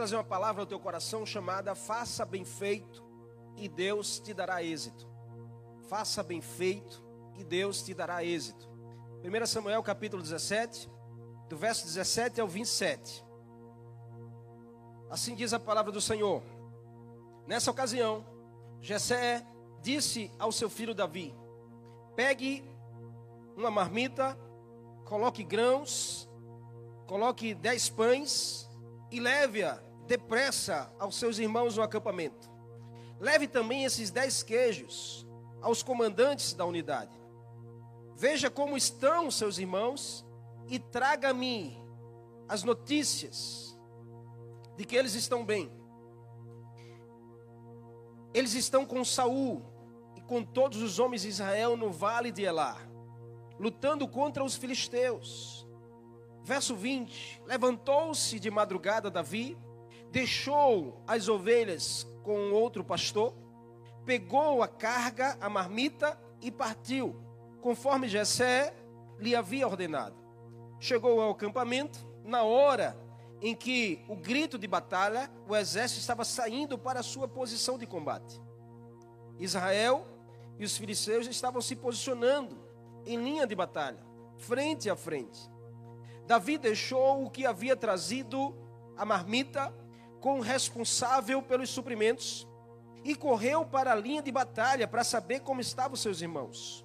[0.00, 3.04] trazer uma palavra ao teu coração chamada Faça bem feito
[3.54, 5.06] e Deus te dará êxito.
[5.90, 7.04] Faça bem feito
[7.36, 8.66] e Deus te dará êxito.
[9.22, 10.90] 1 Samuel capítulo 17,
[11.50, 13.22] do verso 17 ao 27.
[15.10, 16.42] Assim diz a palavra do Senhor.
[17.46, 18.24] Nessa ocasião,
[18.80, 19.46] Jessé
[19.82, 21.34] disse ao seu filho Davi:
[22.16, 22.64] Pegue
[23.54, 24.34] uma marmita,
[25.04, 26.26] coloque grãos,
[27.06, 28.66] coloque dez pães
[29.10, 32.50] e leve-a depressa aos seus irmãos no acampamento.
[33.20, 35.24] Leve também esses dez queijos
[35.62, 37.16] aos comandantes da unidade.
[38.16, 40.26] Veja como estão seus irmãos
[40.66, 41.80] e traga-me
[42.48, 43.78] as notícias
[44.76, 45.70] de que eles estão bem.
[48.34, 49.62] Eles estão com Saul
[50.16, 52.76] e com todos os homens de Israel no vale de Elá,
[53.60, 55.68] lutando contra os filisteus.
[56.42, 59.56] Verso 20: Levantou-se de madrugada Davi,
[60.10, 63.34] deixou as ovelhas com outro pastor,
[64.04, 67.14] pegou a carga, a marmita e partiu,
[67.60, 68.74] conforme Jessé
[69.18, 70.16] lhe havia ordenado.
[70.78, 72.96] Chegou ao acampamento na hora
[73.42, 77.86] em que o grito de batalha, o exército estava saindo para a sua posição de
[77.86, 78.40] combate.
[79.38, 80.06] Israel
[80.58, 82.58] e os filisteus estavam se posicionando
[83.06, 84.04] em linha de batalha,
[84.36, 85.40] frente a frente.
[86.26, 88.54] Davi deixou o que havia trazido
[88.96, 89.72] a marmita
[90.20, 92.46] com o responsável pelos suprimentos
[93.02, 96.84] e correu para a linha de batalha para saber como estavam seus irmãos.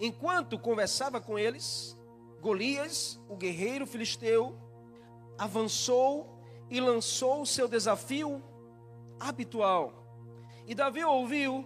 [0.00, 1.96] Enquanto conversava com eles,
[2.40, 4.58] Golias, o guerreiro filisteu,
[5.38, 6.38] avançou
[6.68, 8.42] e lançou o seu desafio
[9.18, 9.92] habitual.
[10.66, 11.64] E Davi ouviu,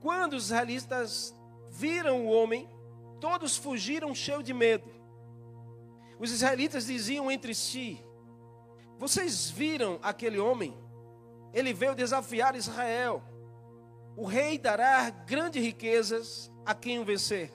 [0.00, 1.34] quando os israelitas
[1.70, 2.68] viram o homem,
[3.20, 4.88] todos fugiram cheios de medo.
[6.18, 8.04] Os israelitas diziam entre si:
[9.04, 10.74] Vocês viram aquele homem?
[11.52, 13.22] Ele veio desafiar Israel.
[14.16, 17.52] O rei dará grandes riquezas a quem o vencer.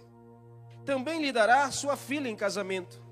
[0.86, 3.04] Também lhe dará sua filha em casamento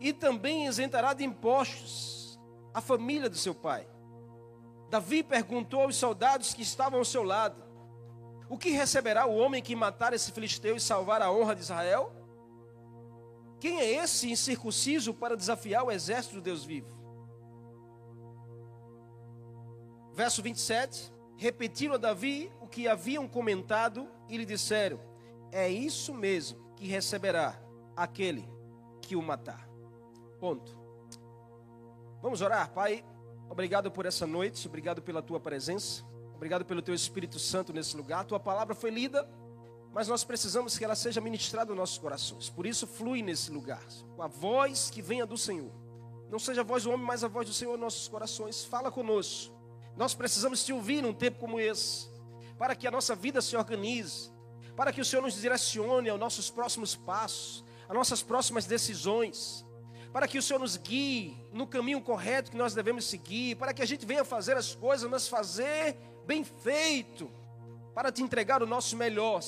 [0.00, 2.40] e também isentará de impostos
[2.72, 3.86] a família do seu pai.
[4.88, 7.62] Davi perguntou aos soldados que estavam ao seu lado:
[8.48, 12.10] O que receberá o homem que matar esse filisteu e salvar a honra de Israel?
[13.60, 16.95] Quem é esse incircunciso para desafiar o exército do Deus vivo?
[20.16, 21.12] Verso 27.
[21.36, 24.98] Repetiram a Davi o que haviam comentado e lhe disseram:
[25.52, 27.60] É isso mesmo que receberá
[27.94, 28.48] aquele
[29.02, 29.68] que o matar.
[30.40, 30.76] Ponto.
[32.22, 33.04] Vamos orar, Pai.
[33.50, 36.02] Obrigado por essa noite, obrigado pela tua presença,
[36.34, 38.24] obrigado pelo teu Espírito Santo nesse lugar.
[38.24, 39.28] tua palavra foi lida,
[39.92, 42.50] mas nós precisamos que ela seja ministrada nos nossos corações.
[42.50, 43.84] Por isso, flui nesse lugar,
[44.16, 45.70] com a voz que venha do Senhor.
[46.28, 48.64] Não seja a voz do homem, mas a voz do Senhor em nossos corações.
[48.64, 49.55] Fala conosco.
[49.96, 52.08] Nós precisamos te ouvir num tempo como esse,
[52.58, 54.30] para que a nossa vida se organize,
[54.76, 59.66] para que o Senhor nos direcione aos nossos próximos passos, às nossas próximas decisões
[60.16, 63.82] para que o Senhor nos guie no caminho correto que nós devemos seguir, para que
[63.82, 67.30] a gente venha fazer as coisas, mas fazer bem feito,
[67.94, 69.42] para te entregar o nosso melhor.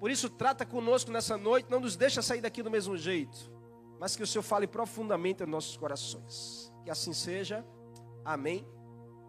[0.00, 3.52] Por isso, trata conosco nessa noite, não nos deixa sair daqui do mesmo jeito,
[4.00, 6.72] mas que o Senhor fale profundamente em nossos corações.
[6.82, 7.62] Que assim seja.
[8.24, 8.66] Amém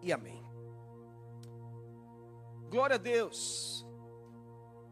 [0.02, 0.44] e amém.
[2.68, 3.86] Glória a Deus.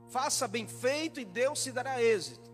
[0.09, 2.50] Faça bem feito e Deus se dará êxito.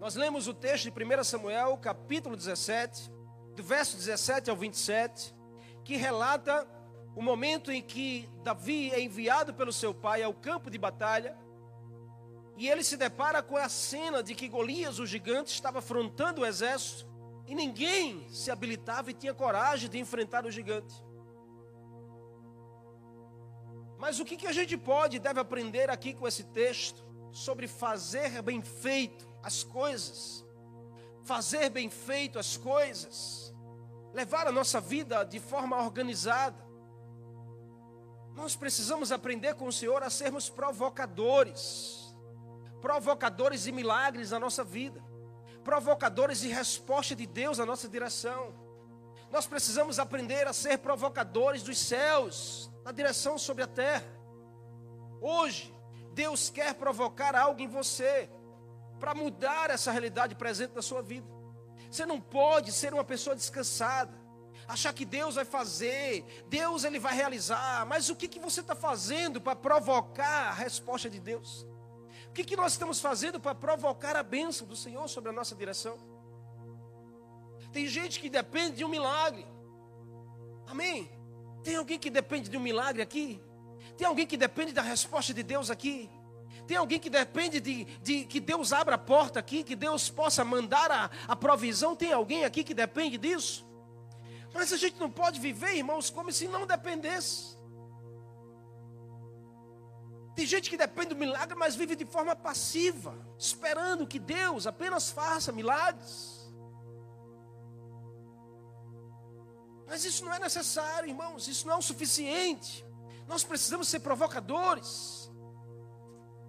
[0.00, 3.10] Nós lemos o texto de 1 Samuel, capítulo 17,
[3.54, 5.34] do verso 17 ao 27,
[5.84, 6.66] que relata
[7.14, 11.36] o momento em que Davi é enviado pelo seu pai ao campo de batalha,
[12.56, 16.46] e ele se depara com a cena de que Golias, o gigante, estava afrontando o
[16.46, 17.06] exército,
[17.46, 20.94] e ninguém se habilitava e tinha coragem de enfrentar o gigante.
[24.02, 27.68] Mas o que, que a gente pode e deve aprender aqui com esse texto sobre
[27.68, 30.44] fazer bem feito as coisas,
[31.22, 33.54] fazer bem feito as coisas,
[34.12, 36.66] levar a nossa vida de forma organizada.
[38.34, 42.12] Nós precisamos aprender com o Senhor a sermos provocadores,
[42.80, 45.00] provocadores de milagres na nossa vida,
[45.62, 48.52] provocadores de resposta de Deus na nossa direção.
[49.32, 54.04] Nós precisamos aprender a ser provocadores dos céus na direção sobre a terra.
[55.22, 55.74] Hoje,
[56.12, 58.28] Deus quer provocar algo em você
[59.00, 61.26] para mudar essa realidade presente da sua vida.
[61.90, 64.12] Você não pode ser uma pessoa descansada,
[64.68, 68.74] achar que Deus vai fazer, Deus ele vai realizar, mas o que, que você está
[68.74, 71.66] fazendo para provocar a resposta de Deus?
[72.28, 75.54] O que, que nós estamos fazendo para provocar a bênção do Senhor sobre a nossa
[75.54, 76.11] direção?
[77.72, 79.46] Tem gente que depende de um milagre.
[80.66, 81.10] Amém?
[81.62, 83.40] Tem alguém que depende de um milagre aqui?
[83.96, 86.10] Tem alguém que depende da resposta de Deus aqui?
[86.66, 90.44] Tem alguém que depende de, de, que Deus abra a porta aqui, que Deus possa
[90.44, 91.96] mandar a, a provisão?
[91.96, 93.66] Tem alguém aqui que depende disso?
[94.54, 97.56] Mas a gente não pode viver, irmãos, como se não dependesse.
[100.34, 105.10] Tem gente que depende do milagre, mas vive de forma passiva, esperando que Deus apenas
[105.10, 106.41] faça milagres.
[109.92, 112.82] Mas isso não é necessário, irmãos, isso não é o suficiente.
[113.28, 115.30] Nós precisamos ser provocadores.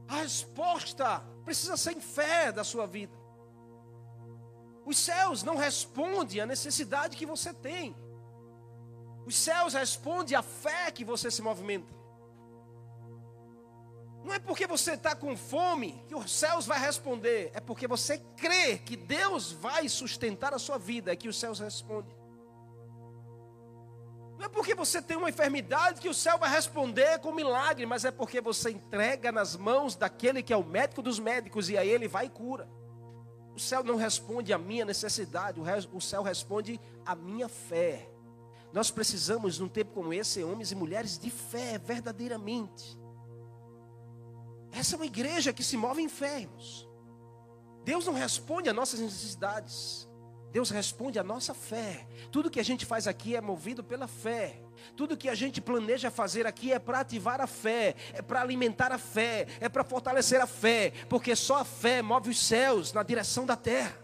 [0.07, 3.11] A resposta precisa ser em fé da sua vida.
[4.85, 7.93] Os céus não respondem à necessidade que você tem.
[9.25, 11.93] Os céus respondem à fé que você se movimenta.
[14.23, 17.51] Não é porque você está com fome que os céus vai responder.
[17.53, 21.59] É porque você crê que Deus vai sustentar a sua vida é que os céus
[21.59, 22.22] respondem.
[24.43, 28.03] Não é porque você tem uma enfermidade que o céu vai responder com milagre, mas
[28.03, 31.87] é porque você entrega nas mãos daquele que é o médico dos médicos e aí
[31.87, 32.69] ele vai e cura.
[33.55, 35.61] O céu não responde à minha necessidade,
[35.93, 38.09] o céu responde à minha fé.
[38.73, 42.99] Nós precisamos, num tempo como esse, ser homens e mulheres de fé, verdadeiramente.
[44.73, 46.85] Essa é uma igreja que se move em fé, irmãos.
[47.85, 50.05] Deus não responde às nossas necessidades.
[50.53, 52.07] Deus responde à nossa fé.
[52.31, 54.61] Tudo que a gente faz aqui é movido pela fé.
[54.95, 58.91] Tudo que a gente planeja fazer aqui é para ativar a fé, é para alimentar
[58.91, 63.01] a fé, é para fortalecer a fé, porque só a fé move os céus na
[63.01, 63.97] direção da terra.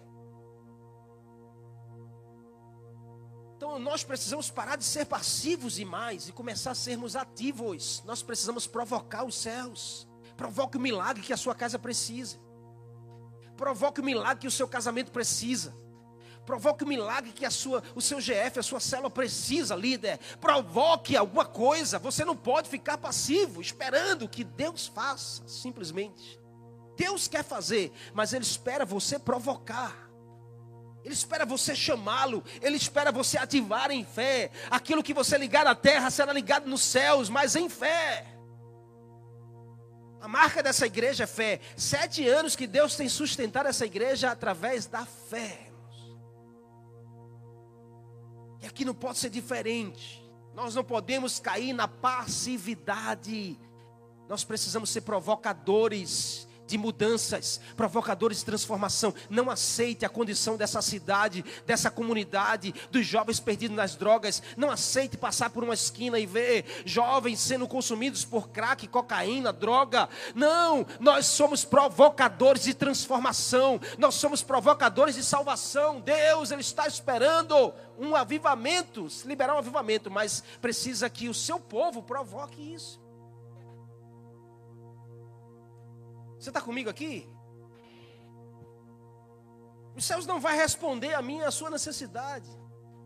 [3.55, 8.01] Então nós precisamos parar de ser passivos e mais e começar a sermos ativos.
[8.07, 10.09] Nós precisamos provocar os céus.
[10.35, 12.39] Provoque o milagre que a sua casa precisa.
[13.55, 15.77] Provoque o milagre que o seu casamento precisa.
[16.49, 20.17] Provoque o milagre que a sua, o seu GF, a sua célula precisa, líder.
[20.41, 21.99] Provoque alguma coisa.
[21.99, 26.39] Você não pode ficar passivo, esperando que Deus faça, simplesmente.
[26.97, 30.09] Deus quer fazer, mas Ele espera você provocar.
[31.03, 34.49] Ele espera você chamá-lo, Ele espera você ativar em fé.
[34.71, 38.25] Aquilo que você ligar na terra será ligado nos céus, mas em fé.
[40.19, 41.59] A marca dessa igreja é fé.
[41.77, 45.68] Sete anos que Deus tem sustentado essa igreja através da fé.
[48.61, 50.23] E aqui não pode ser diferente.
[50.53, 53.57] Nós não podemos cair na passividade.
[54.27, 59.13] Nós precisamos ser provocadores de mudanças, provocadores de transformação.
[59.29, 64.41] Não aceite a condição dessa cidade, dessa comunidade, dos jovens perdidos nas drogas.
[64.55, 70.07] Não aceite passar por uma esquina e ver jovens sendo consumidos por crack, cocaína, droga.
[70.35, 73.81] Não, nós somos provocadores de transformação.
[73.97, 75.99] Nós somos provocadores de salvação.
[75.99, 82.03] Deus, Ele está esperando um avivamento, liberar um avivamento, mas precisa que o seu povo
[82.03, 83.08] provoque isso.
[86.39, 87.29] Você está comigo aqui?
[89.95, 92.49] Os céus não vai responder a mim a sua necessidade.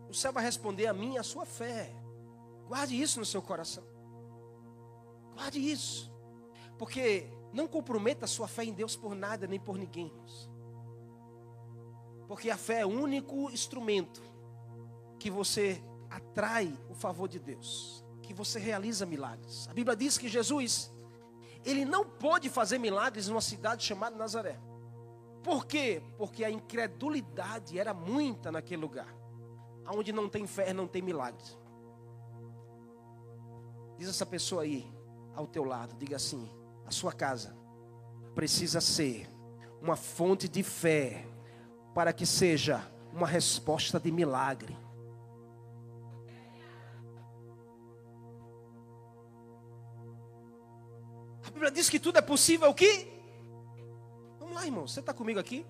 [0.08, 1.92] O céu vai responder a mim a sua fé.
[2.68, 3.84] Guarde isso no seu coração.
[5.34, 6.12] Guarde isso.
[6.78, 10.12] Porque não comprometa a sua fé em Deus por nada nem por ninguém.
[12.28, 14.22] Porque a fé é o único instrumento
[15.18, 19.66] que você atrai o favor de Deus, que você realiza milagres.
[19.68, 20.93] A Bíblia diz que Jesus
[21.64, 24.58] ele não pôde fazer milagres numa cidade chamada Nazaré.
[25.42, 26.02] Por quê?
[26.16, 29.14] Porque a incredulidade era muita naquele lugar.
[29.86, 31.58] Onde não tem fé, não tem milagres.
[33.98, 34.90] Diz essa pessoa aí,
[35.34, 36.50] ao teu lado, diga assim:
[36.86, 37.56] a sua casa
[38.34, 39.28] precisa ser
[39.80, 41.26] uma fonte de fé,
[41.94, 44.76] para que seja uma resposta de milagre.
[51.64, 53.08] Bíblia diz que tudo é possível o quê?
[54.38, 54.86] Vamos lá, irmão.
[54.86, 55.64] Você está comigo aqui?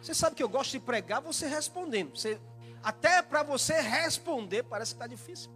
[0.00, 2.16] Você sabe que eu gosto de pregar você respondendo.
[2.16, 2.40] Você,
[2.82, 5.50] até para você responder parece que está difícil.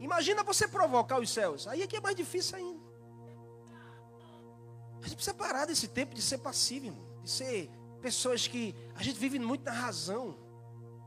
[0.00, 1.66] Imagina você provocar os céus.
[1.66, 2.80] Aí é que é mais difícil ainda.
[5.02, 7.04] A gente precisa parar desse tempo de ser passivo, irmão.
[7.22, 10.38] De ser pessoas que a gente vive muito na razão.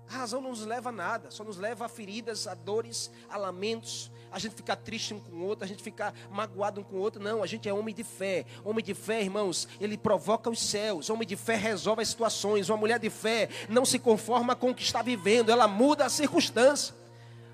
[0.10, 3.38] A razão não nos leva a nada, só nos leva a feridas, a dores, a
[3.38, 6.96] lamentos, a gente ficar triste um com o outro, a gente ficar magoado um com
[6.96, 7.22] o outro.
[7.22, 8.46] Não, a gente é homem de fé.
[8.64, 11.12] Homem de fé, irmãos, ele provoca os céus.
[11.12, 12.70] Homem de fé resolve as situações.
[12.70, 16.10] Uma mulher de fé não se conforma com o que está vivendo, ela muda a
[16.10, 16.96] circunstância.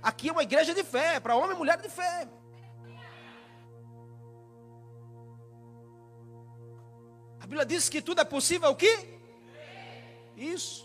[0.01, 2.27] Aqui é uma igreja de fé, para homem e mulher de fé.
[7.39, 9.19] A Bíblia diz que tudo é possível o quê?
[10.37, 10.84] Isso.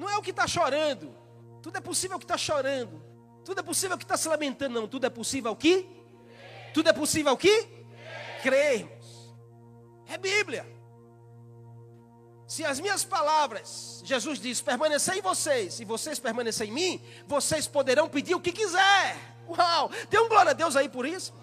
[0.00, 1.14] Não é o que está chorando.
[1.60, 3.02] Tudo é possível que está chorando.
[3.44, 4.80] Tudo é possível que está se lamentando.
[4.80, 5.86] Não, tudo é possível o que?
[6.72, 7.68] Tudo é possível o que?
[8.42, 9.36] Crermos.
[10.08, 10.66] É Bíblia.
[12.48, 17.68] Se as minhas palavras, Jesus diz, permanecer em vocês e vocês permanecerem em mim, vocês
[17.68, 19.18] poderão pedir o que quiser.
[19.46, 19.90] Uau!
[20.08, 21.34] Tem um glória a Deus aí por isso?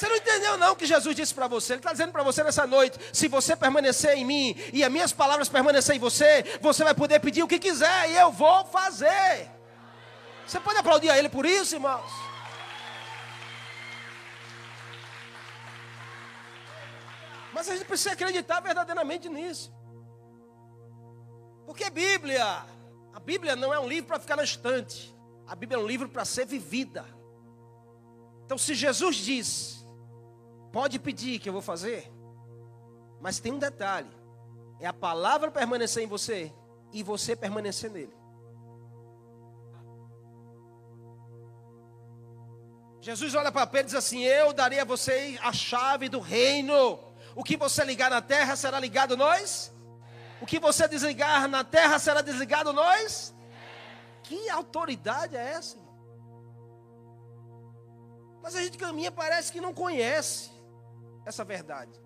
[0.00, 1.74] Você não entendeu não o que Jesus disse para você?
[1.74, 5.12] Ele está dizendo para você nessa noite: se você permanecer em mim e as minhas
[5.12, 9.50] palavras permanecerem em você, você vai poder pedir o que quiser e eu vou fazer.
[10.46, 12.10] Você pode aplaudir a Ele por isso, irmãos?
[17.52, 19.70] Mas a gente precisa acreditar verdadeiramente nisso.
[21.66, 22.64] Porque Bíblia,
[23.12, 25.14] a Bíblia não é um livro para ficar na estante.
[25.46, 27.04] A Bíblia é um livro para ser vivida.
[28.46, 29.79] Então, se Jesus diz,
[30.72, 32.10] pode pedir que eu vou fazer,
[33.20, 34.10] mas tem um detalhe:
[34.78, 36.52] é a palavra permanecer em você
[36.92, 38.14] e você permanecer nele.
[43.00, 46.98] Jesus olha para Pedro e diz assim: Eu darei a você a chave do reino.
[47.34, 49.72] O que você ligar na terra será ligado nós
[50.40, 53.34] o que você desligar na terra será desligado nós?
[54.22, 55.76] Que autoridade é essa?
[58.42, 60.50] Mas a gente caminha, parece que não conhece
[61.30, 61.98] essa verdade.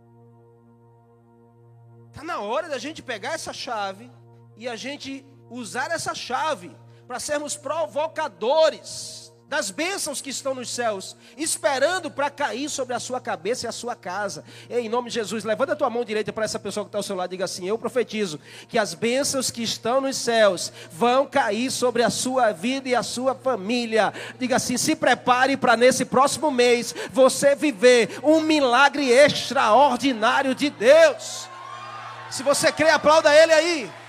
[2.09, 4.11] Está na hora da gente pegar essa chave
[4.57, 6.75] e a gente usar essa chave
[7.09, 13.21] para sermos provocadores das bênçãos que estão nos céus, esperando para cair sobre a sua
[13.21, 14.43] cabeça e a sua casa.
[14.69, 17.05] Em nome de Jesus, levanta a tua mão direita para essa pessoa que está ao
[17.05, 21.25] seu lado e diga assim: Eu profetizo que as bênçãos que estão nos céus vão
[21.25, 24.13] cair sobre a sua vida e a sua família.
[24.41, 31.49] Diga assim: se prepare para nesse próximo mês você viver um milagre extraordinário de Deus.
[32.29, 34.04] Se você crê, aplauda Ele aí.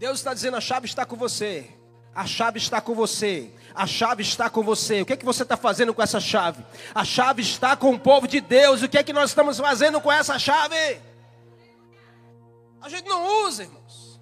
[0.00, 1.70] Deus está dizendo: a chave está com você.
[2.14, 3.52] A chave está com você.
[3.74, 5.02] A chave está com você.
[5.02, 6.64] O que é que você está fazendo com essa chave?
[6.94, 8.82] A chave está com o povo de Deus.
[8.82, 10.74] O que é que nós estamos fazendo com essa chave?
[12.80, 14.18] A gente não usa, irmãos.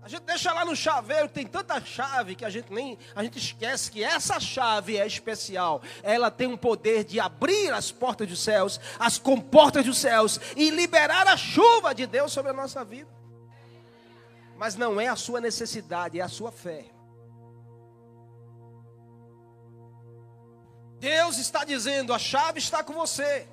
[0.00, 3.38] A gente deixa lá no chaveiro, tem tanta chave que a gente nem a gente
[3.38, 5.82] esquece que essa chave é especial.
[6.04, 10.70] Ela tem um poder de abrir as portas dos céus, as comportas dos céus e
[10.70, 13.21] liberar a chuva de Deus sobre a nossa vida.
[14.62, 16.84] Mas não é a sua necessidade, é a sua fé.
[21.00, 23.48] Deus está dizendo: a chave está com você.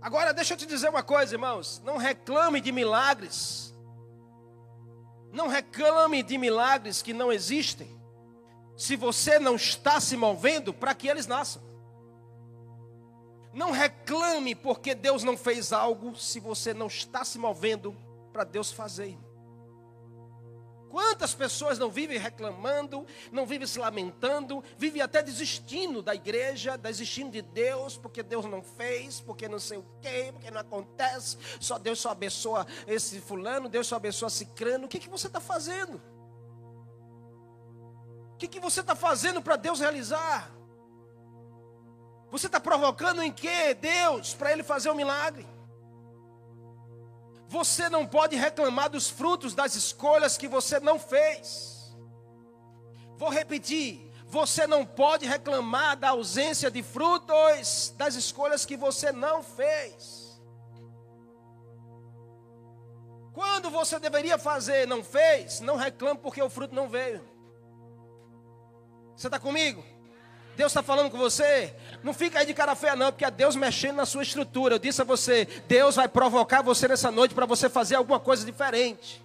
[0.00, 1.82] Agora, deixa eu te dizer uma coisa, irmãos.
[1.84, 3.74] Não reclame de milagres.
[5.32, 8.00] Não reclame de milagres que não existem.
[8.76, 11.60] Se você não está se movendo para que eles nasçam.
[13.52, 18.03] Não reclame porque Deus não fez algo se você não está se movendo
[18.34, 19.16] para Deus fazer.
[20.90, 27.30] Quantas pessoas não vivem reclamando, não vivem se lamentando, vivem até desistindo da igreja, desistindo
[27.30, 31.78] de Deus, porque Deus não fez, porque não sei o quê, porque não acontece, só
[31.78, 34.86] Deus só abençoa esse fulano, Deus só abençoa esse crânio.
[34.86, 36.00] O que, que você está fazendo?
[38.34, 40.50] O que, que você está fazendo para Deus realizar?
[42.32, 45.53] Você está provocando em que Deus para Ele fazer um milagre?
[47.48, 51.94] Você não pode reclamar dos frutos das escolhas que você não fez.
[53.16, 54.10] Vou repetir.
[54.26, 60.40] Você não pode reclamar da ausência de frutos das escolhas que você não fez.
[63.32, 67.20] Quando você deveria fazer, não fez, não reclame porque o fruto não veio.
[69.16, 69.84] Você está comigo?
[70.56, 71.74] Deus está falando com você.
[72.02, 74.76] Não fica aí de cara feia, não, porque é Deus mexendo na sua estrutura.
[74.76, 78.44] Eu disse a você: Deus vai provocar você nessa noite para você fazer alguma coisa
[78.44, 79.22] diferente.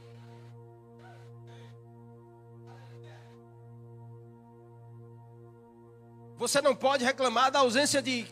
[6.38, 8.25] Você não pode reclamar da ausência de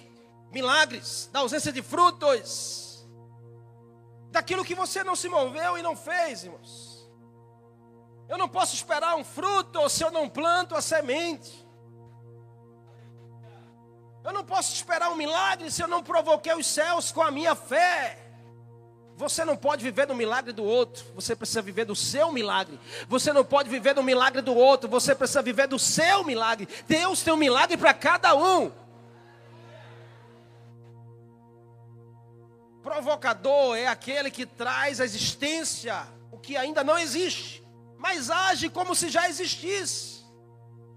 [0.49, 3.05] milagres, da ausência de frutos,
[4.31, 7.05] daquilo que você não se moveu e não fez, irmãos.
[8.29, 11.66] Eu não posso esperar um fruto se eu não planto a semente.
[14.37, 18.19] Não posso esperar um milagre se eu não provoquei os céus com a minha fé.
[19.15, 22.79] Você não pode viver do milagre do outro, você precisa viver do seu milagre.
[23.09, 26.67] Você não pode viver do milagre do outro, você precisa viver do seu milagre.
[26.87, 28.71] Deus tem um milagre para cada um.
[32.83, 37.63] Provocador é aquele que traz à existência o que ainda não existe,
[37.97, 40.23] mas age como se já existisse.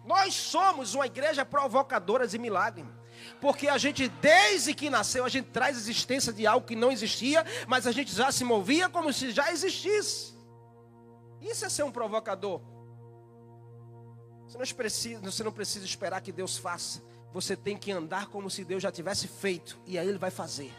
[0.05, 3.00] Nós somos uma igreja provocadora de milagre.
[3.41, 7.45] Porque a gente, desde que nasceu, a gente traz existência de algo que não existia,
[7.67, 10.35] mas a gente já se movia como se já existisse.
[11.41, 12.61] Isso é ser um provocador.
[14.47, 17.03] Você não precisa, você não precisa esperar que Deus faça.
[17.33, 19.79] Você tem que andar como se Deus já tivesse feito.
[19.87, 20.73] E aí Ele vai fazer.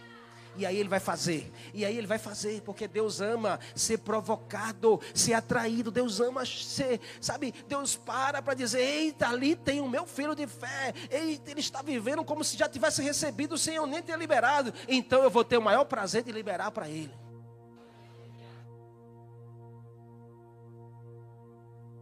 [0.55, 1.51] E aí ele vai fazer.
[1.73, 5.89] E aí ele vai fazer, porque Deus ama ser provocado, ser atraído.
[5.89, 7.53] Deus ama ser, sabe?
[7.67, 10.93] Deus para para dizer: Eita, ali tem o meu filho de fé.
[11.09, 14.73] Eita, ele está vivendo como se já tivesse recebido sem eu nem ter liberado.
[14.87, 17.13] Então eu vou ter o maior prazer de liberar para ele.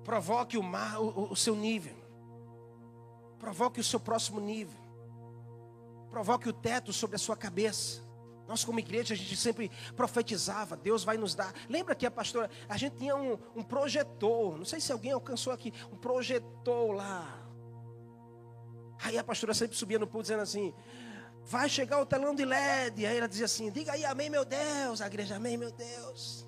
[0.04, 1.96] Provoque o, mar, o, o seu nível.
[3.38, 4.80] Provoque o seu próximo nível.
[6.10, 8.09] Provoque o teto sobre a sua cabeça.
[8.50, 11.54] Nós, como igreja, a gente sempre profetizava: Deus vai nos dar.
[11.70, 15.54] Lembra que a pastora, a gente tinha um, um projetor, não sei se alguém alcançou
[15.54, 17.48] aqui, um projetor lá.
[19.04, 20.74] Aí a pastora sempre subia no púlpito dizendo assim:
[21.46, 23.06] Vai chegar o telão de LED.
[23.06, 25.00] Aí ela dizia assim: Diga aí, amém, meu Deus.
[25.00, 26.48] A igreja, amém, meu Deus.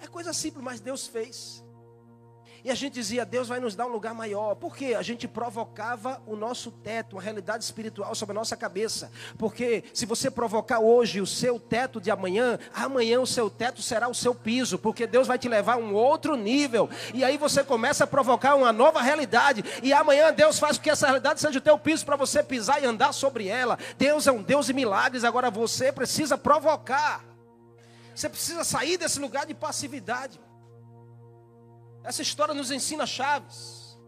[0.00, 1.64] É coisa simples, mas Deus fez.
[2.64, 4.54] E a gente dizia, Deus vai nos dar um lugar maior.
[4.54, 4.94] Por quê?
[4.94, 9.10] A gente provocava o nosso teto, uma realidade espiritual sobre a nossa cabeça.
[9.38, 14.08] Porque se você provocar hoje o seu teto de amanhã, amanhã o seu teto será
[14.08, 14.78] o seu piso.
[14.78, 16.90] Porque Deus vai te levar a um outro nível.
[17.14, 19.64] E aí você começa a provocar uma nova realidade.
[19.82, 22.82] E amanhã Deus faz com que essa realidade seja o teu piso para você pisar
[22.82, 23.78] e andar sobre ela.
[23.96, 25.24] Deus é um Deus de milagres.
[25.24, 27.24] Agora você precisa provocar.
[28.14, 30.38] Você precisa sair desse lugar de passividade.
[32.02, 33.98] Essa história nos ensina chaves.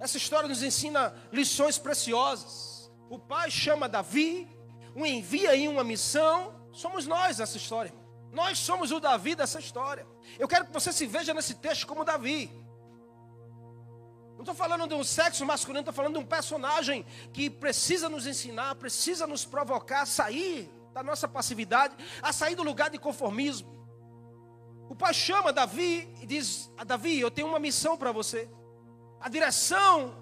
[0.00, 2.92] Essa história nos ensina lições preciosas.
[3.08, 4.48] O pai chama Davi,
[4.94, 6.68] o envia em uma missão.
[6.72, 7.92] Somos nós essa história.
[8.32, 10.06] Nós somos o Davi dessa história.
[10.38, 12.50] Eu quero que você se veja nesse texto como Davi.
[14.34, 18.26] Não estou falando de um sexo masculino, estou falando de um personagem que precisa nos
[18.26, 23.83] ensinar, precisa nos provocar a sair da nossa passividade, a sair do lugar de conformismo.
[24.88, 28.48] O pai chama Davi e diz: a Davi, eu tenho uma missão para você.
[29.20, 30.14] A direção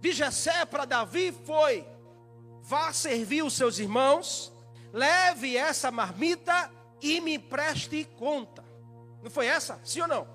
[0.00, 1.86] de Jessé para Davi foi:
[2.62, 4.52] vá servir os seus irmãos,
[4.92, 8.64] leve essa marmita e me preste conta.
[9.22, 9.80] Não foi essa?
[9.84, 10.28] Sim ou não?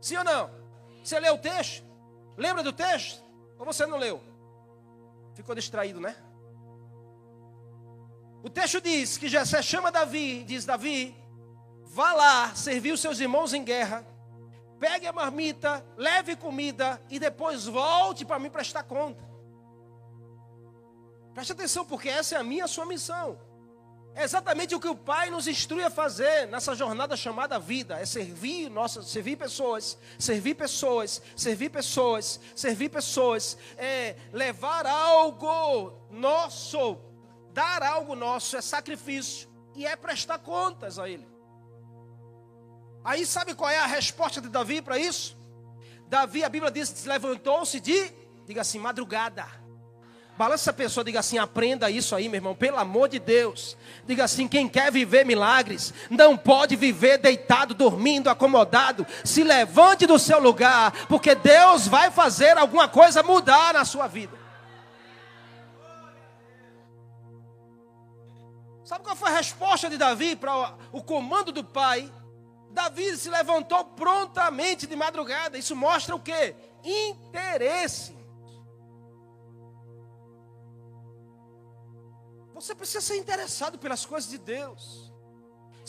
[0.00, 0.50] Sim ou não?
[1.02, 1.84] Você leu o texto?
[2.36, 3.22] Lembra do texto?
[3.58, 4.20] Ou você não leu?
[5.34, 6.16] Ficou distraído, né?
[8.42, 11.14] O texto diz que Jessé chama Davi, diz Davi,
[11.92, 14.06] vá lá servir os seus irmãos em guerra,
[14.78, 19.28] pegue a marmita, leve comida e depois volte para me prestar conta.
[21.34, 23.38] Preste atenção, porque essa é a minha a sua missão.
[24.14, 28.04] É exatamente o que o Pai nos instrui a fazer nessa jornada chamada vida, é
[28.04, 36.98] servir nossa, servir pessoas, servir pessoas, servir pessoas, servir pessoas, é levar algo nosso,
[37.52, 41.29] dar algo nosso é sacrifício e é prestar contas a Ele.
[43.04, 45.36] Aí sabe qual é a resposta de Davi para isso?
[46.08, 48.12] Davi, a Bíblia diz, levantou-se de,
[48.46, 49.46] diga assim, madrugada.
[50.36, 53.76] Balança essa pessoa, diga assim, aprenda isso aí, meu irmão, pelo amor de Deus.
[54.06, 59.06] Diga assim, quem quer viver milagres, não pode viver deitado, dormindo, acomodado.
[59.22, 64.38] Se levante do seu lugar, porque Deus vai fazer alguma coisa mudar na sua vida.
[68.82, 72.10] Sabe qual foi a resposta de Davi para o comando do pai?
[72.70, 75.58] Davi se levantou prontamente de madrugada.
[75.58, 76.54] Isso mostra o que?
[76.84, 78.16] Interesse.
[82.54, 85.09] Você precisa ser interessado pelas coisas de Deus.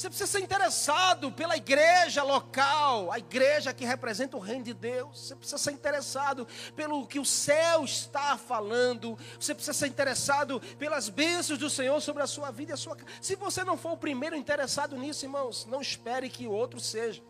[0.02, 5.28] Você precisa ser interessado pela igreja local, a igreja que representa o reino de Deus.
[5.28, 9.16] Você precisa ser interessado pelo que o céu está falando.
[9.40, 12.96] Você precisa ser interessado pelas bênçãos do Senhor sobre a sua vida e a sua
[12.96, 13.12] casa.
[13.22, 17.22] Se você não for o primeiro interessado nisso, irmãos, não espere que o outro seja.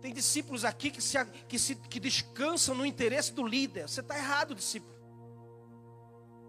[0.00, 3.88] Tem discípulos aqui que, se, que, se, que descansam no interesse do líder.
[3.88, 4.99] Você está errado, discípulo.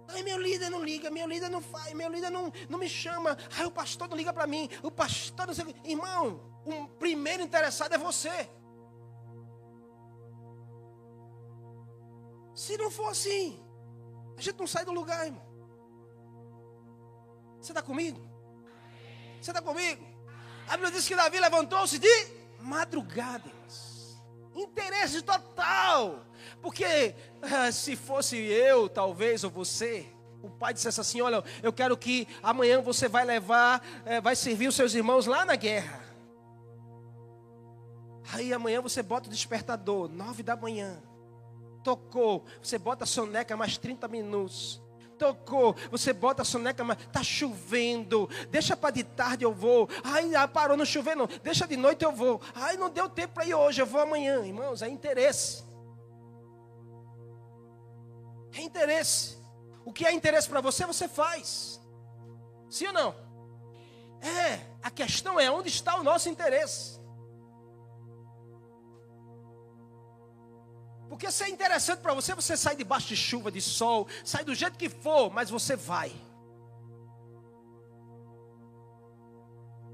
[0.07, 3.37] Ai, meu líder não liga, meu líder não faz, meu líder não, não me chama.
[3.57, 5.75] Ai, o pastor não liga para mim, o pastor não sei.
[5.83, 8.49] Irmão, o primeiro interessado é você.
[12.53, 13.63] Se não for assim,
[14.37, 15.51] a gente não sai do lugar, irmão.
[17.59, 18.19] Você está comigo?
[19.41, 20.03] Você está comigo?
[20.67, 22.07] A Bíblia diz que Davi levantou-se de
[22.59, 23.51] madrugada.
[24.55, 26.25] Interesse total.
[26.61, 30.07] Porque ah, se fosse eu, talvez, ou você,
[30.41, 34.67] o pai dissesse assim: Olha, eu quero que amanhã você vai levar, é, vai servir
[34.67, 36.01] os seus irmãos lá na guerra.
[38.33, 41.01] Aí amanhã você bota o despertador, nove da manhã.
[41.83, 44.80] Tocou, você bota a soneca mais 30 minutos.
[45.21, 45.75] Tocou.
[45.91, 48.27] Você bota a soneca, mas tá chovendo.
[48.49, 49.87] Deixa para de tarde eu vou.
[50.03, 51.27] Ai, ah, parou no chover não.
[51.43, 52.41] Deixa de noite eu vou.
[52.55, 54.43] Ai, não deu tempo para ir hoje, eu vou amanhã.
[54.43, 55.63] Irmãos, é interesse.
[58.53, 59.37] É interesse.
[59.85, 61.79] O que é interesse para você, você faz.
[62.69, 63.15] Sim ou não?
[64.21, 67.00] É, a questão é onde está o nosso interesse.
[71.11, 74.55] Porque se é interessante para você, você sai debaixo de chuva, de sol, sai do
[74.55, 76.09] jeito que for, mas você vai.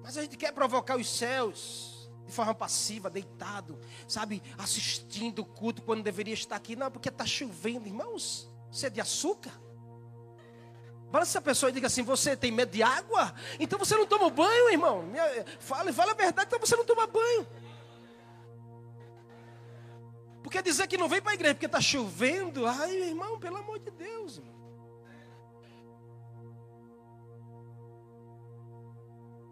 [0.04, 5.82] Mas a gente quer provocar os céus de forma passiva, deitado, sabe, assistindo o culto
[5.82, 6.76] quando deveria estar aqui.
[6.76, 8.48] Não, porque está chovendo, irmãos.
[8.72, 9.60] Você é de açúcar?
[11.10, 13.34] Balança essa pessoa e diga assim: Você tem medo de água?
[13.60, 15.04] Então você não toma banho, irmão.
[15.60, 17.48] Fala, fala a verdade, então você não toma banho.
[20.48, 23.80] Porque dizer que não vem para a igreja porque está chovendo, ai irmão, pelo amor
[23.80, 24.38] de Deus.
[24.38, 24.56] Irmão.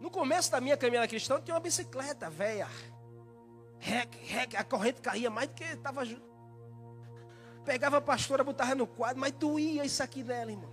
[0.00, 2.66] No começo da minha caminhada cristã, tinha uma bicicleta velha.
[3.78, 6.02] Rec, rec, a corrente caía mais do que estava.
[7.62, 10.72] Pegava a pastora, botava no quadro, mas doía isso aqui nela, irmão.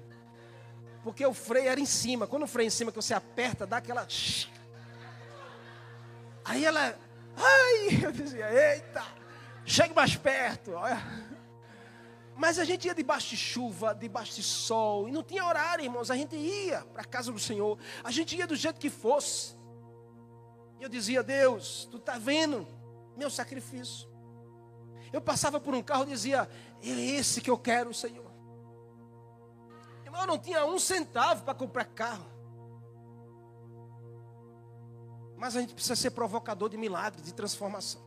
[1.04, 2.28] Porque o freio era em cima.
[2.28, 4.08] Quando o freio é em cima, que você aperta, dá aquela.
[6.46, 6.98] Aí ela.
[7.36, 9.22] Ai, eu dizia, eita.
[9.66, 10.72] Chegue mais perto.
[12.36, 16.10] Mas a gente ia debaixo de chuva, debaixo de sol, e não tinha horário, irmãos.
[16.10, 19.56] A gente ia para a casa do Senhor, a gente ia do jeito que fosse.
[20.80, 22.68] E eu dizia: Deus, tu está vendo
[23.16, 24.10] meu sacrifício.
[25.12, 26.50] Eu passava por um carro e dizia:
[26.82, 28.32] É esse que eu quero, Senhor.
[30.04, 32.26] Irmão, eu não tinha um centavo para comprar carro.
[35.38, 38.02] Mas a gente precisa ser provocador de milagre, de transformação.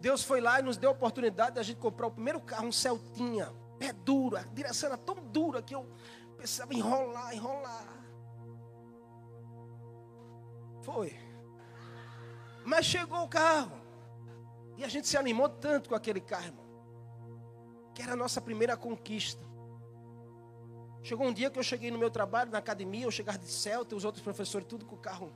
[0.00, 2.66] Deus foi lá e nos deu a oportunidade de a gente comprar o primeiro carro,
[2.66, 5.86] um Celtinha, pé duro, a direção era tão dura que eu
[6.36, 7.86] precisava enrolar, enrolar.
[10.82, 11.18] Foi.
[12.64, 13.80] Mas chegou o carro.
[14.76, 16.66] E a gente se animou tanto com aquele carro, irmão.
[17.94, 19.42] Que era a nossa primeira conquista.
[21.02, 23.94] Chegou um dia que eu cheguei no meu trabalho, na academia, eu chegava de Celta,
[23.94, 25.32] os outros professores, tudo com o carro.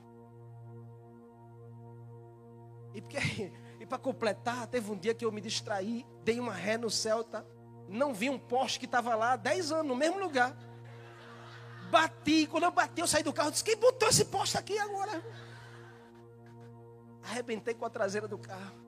[2.92, 3.53] E porque
[3.90, 7.44] para completar, teve um dia que eu me distraí, dei uma ré no Celta,
[7.88, 10.57] não vi um poste que estava lá há 10 anos, no mesmo lugar.
[11.90, 15.24] Bati, quando eu bati, eu saí do carro, disse: Quem botou esse poste aqui agora?
[17.24, 18.79] Arrebentei com a traseira do carro.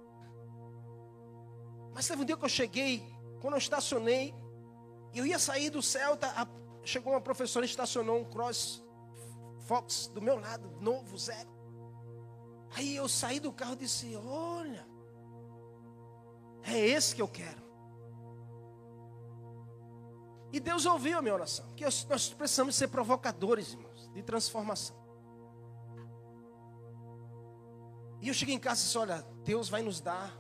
[1.93, 3.05] Mas teve um dia que eu cheguei,
[3.41, 4.33] quando eu estacionei,
[5.13, 6.47] eu ia sair do Celta, a,
[6.85, 8.85] chegou uma professora e estacionou um Cross
[9.67, 11.51] Fox do meu lado, novo, zero.
[12.77, 14.92] Aí eu saí do carro e disse: Olha,
[16.63, 17.63] é esse que eu quero.
[20.53, 21.67] E Deus ouviu a minha oração.
[21.75, 24.95] Que nós precisamos ser provocadores, irmãos, de transformação.
[28.21, 30.39] E eu cheguei em casa e disse: Olha, Deus vai nos dar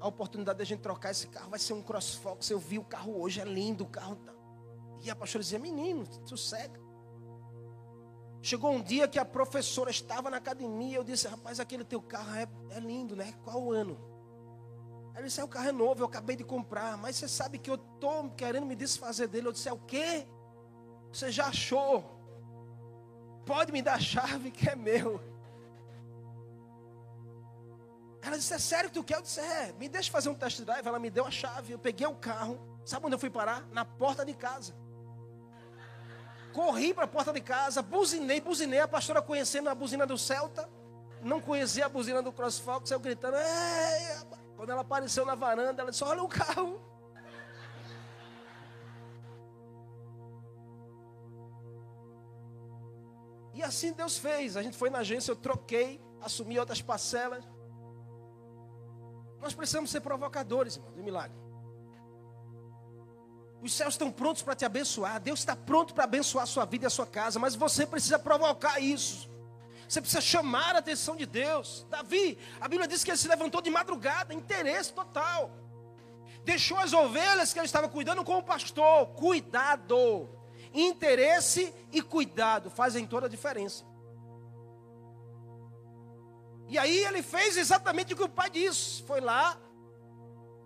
[0.00, 1.50] a oportunidade de a gente trocar esse carro.
[1.50, 2.50] Vai ser um CrossFox.
[2.50, 4.16] Eu vi o carro hoje, é lindo o carro.
[4.16, 4.34] Tá.
[5.02, 6.82] E a pastora dizia: Menino, sossega.
[8.42, 10.96] Chegou um dia que a professora estava na academia.
[10.96, 13.32] Eu disse: Rapaz, aquele teu carro é, é lindo, né?
[13.44, 13.72] Qual o
[15.14, 15.18] ano?
[15.18, 16.96] Ela disse: é, O carro é novo, eu acabei de comprar.
[16.96, 19.48] Mas você sabe que eu estou querendo me desfazer dele.
[19.48, 20.26] Eu disse: É o quê?
[21.12, 22.04] Você já achou?
[23.46, 25.20] Pode me dar a chave que é meu.
[28.22, 29.16] Ela disse: É sério que tu quer?
[29.16, 30.86] Eu disse: É, me deixa fazer um test drive.
[30.86, 31.72] Ela me deu a chave.
[31.72, 32.58] Eu peguei o carro.
[32.84, 33.66] Sabe onde eu fui parar?
[33.72, 34.74] Na porta de casa.
[36.52, 40.70] Corri para a porta de casa, buzinei, buzinei, a pastora conhecendo a buzina do Celta,
[41.20, 44.43] não conhecia a buzina do CrossFox, eu gritando, Ei!
[44.56, 46.80] Quando ela apareceu na varanda, ela disse, olha o carro.
[53.52, 54.56] E assim Deus fez.
[54.56, 57.44] A gente foi na agência, eu troquei, assumi outras parcelas.
[59.40, 61.36] Nós precisamos ser provocadores, irmão, de milagre.
[63.62, 65.20] Os céus estão prontos para te abençoar.
[65.20, 67.38] Deus está pronto para abençoar a sua vida e a sua casa.
[67.38, 69.33] Mas você precisa provocar isso.
[69.94, 71.86] Você precisa chamar a atenção de Deus.
[71.88, 75.52] Davi, a Bíblia diz que ele se levantou de madrugada, interesse total.
[76.42, 79.06] Deixou as ovelhas que ele estava cuidando com o pastor.
[79.14, 80.28] Cuidado.
[80.72, 83.84] Interesse e cuidado fazem toda a diferença.
[86.66, 89.00] E aí ele fez exatamente o que o pai disse.
[89.04, 89.56] Foi lá,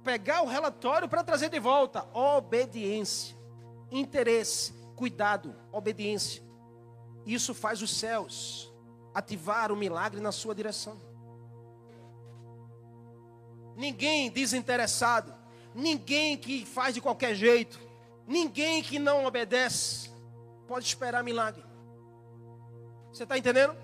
[0.03, 2.09] pegar o relatório para trazer de volta.
[2.15, 3.37] Obediência,
[3.91, 6.43] interesse, cuidado, obediência.
[7.27, 8.73] Isso faz os céus
[9.15, 10.97] ativar o milagre na sua direção.
[13.77, 15.35] Ninguém desinteressado,
[15.75, 17.89] ninguém que faz de qualquer jeito,
[18.29, 20.11] Ninguém que não obedece
[20.67, 21.65] pode esperar milagre.
[23.11, 23.75] Você está entendendo?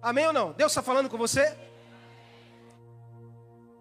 [0.00, 0.52] Amém ou não?
[0.52, 1.54] Deus está falando com você?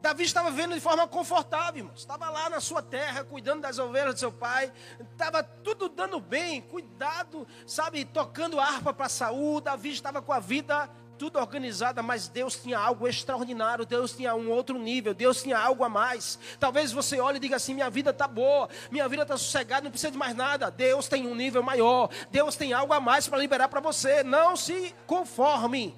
[0.01, 1.99] Davi estava vivendo de forma confortável, irmãos.
[1.99, 4.71] Estava lá na sua terra, cuidando das ovelhas do seu pai.
[5.11, 9.59] Estava tudo dando bem, cuidado, sabe, tocando harpa para Saúl.
[9.59, 14.51] Davi estava com a vida tudo organizada, mas Deus tinha algo extraordinário, Deus tinha um
[14.51, 16.37] outro nível, Deus tinha algo a mais.
[16.59, 19.91] Talvez você olhe e diga assim: minha vida está boa, minha vida está sossegada, não
[19.91, 20.69] precisa de mais nada.
[20.69, 24.23] Deus tem um nível maior, Deus tem algo a mais para liberar para você.
[24.23, 25.95] Não se conforme.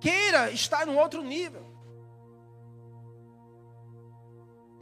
[0.00, 1.63] Queira estar em outro nível.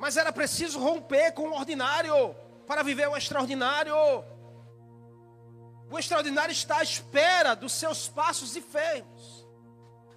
[0.02, 2.34] Mas era preciso romper com o ordinário
[2.66, 3.94] para viver o extraordinário.
[5.88, 9.46] O extraordinário está à espera dos seus passos e feios.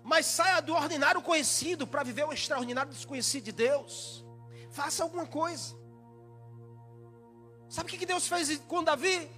[0.03, 4.25] Mas saia do ordinário conhecido para viver o extraordinário desconhecido de Deus.
[4.71, 5.75] Faça alguma coisa.
[7.69, 9.29] Sabe o que Deus fez com Davi?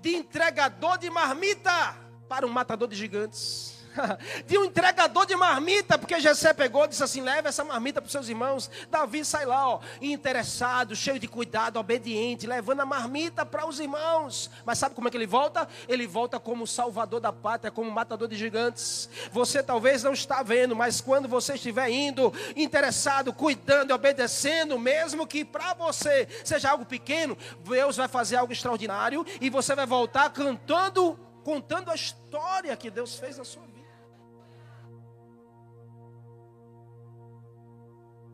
[0.00, 1.96] De entregador de marmita
[2.28, 3.73] para um matador de gigantes.
[4.46, 8.06] de um entregador de marmita, porque Jessé pegou e disse assim: leve essa marmita para
[8.06, 8.70] os seus irmãos.
[8.90, 14.50] Davi sai lá, ó, interessado, cheio de cuidado, obediente, levando a marmita para os irmãos.
[14.64, 15.68] Mas sabe como é que ele volta?
[15.88, 19.08] Ele volta como salvador da pátria, como matador de gigantes.
[19.32, 25.44] Você talvez não está vendo, mas quando você estiver indo, interessado, cuidando obedecendo, mesmo que
[25.44, 31.18] para você seja algo pequeno, Deus vai fazer algo extraordinário e você vai voltar cantando,
[31.42, 33.73] contando a história que Deus fez na sua vida.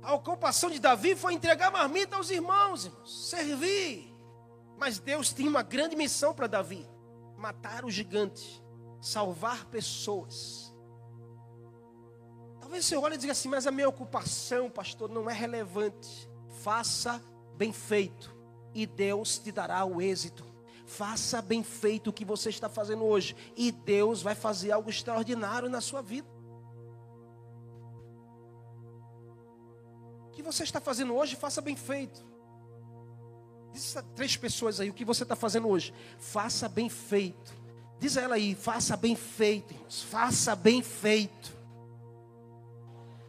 [0.03, 4.15] A ocupação de Davi foi entregar marmita aos irmãos, irmãos, servir.
[4.79, 6.89] Mas Deus tinha uma grande missão para Davi:
[7.37, 8.63] matar o gigante,
[9.01, 10.75] salvar pessoas.
[12.61, 16.31] Talvez você olhe e diga assim, mas a minha ocupação, pastor, não é relevante.
[16.63, 17.21] Faça
[17.57, 18.33] bem feito
[18.73, 20.45] e Deus te dará o êxito.
[20.87, 25.69] Faça bem feito o que você está fazendo hoje e Deus vai fazer algo extraordinário
[25.69, 26.29] na sua vida.
[30.41, 32.25] Que você está fazendo hoje, faça bem feito.
[33.73, 37.55] Diz a três pessoas aí, o que você está fazendo hoje, faça bem feito.
[37.99, 41.57] Diz a ela aí, faça bem feito, irmãos, faça bem feito.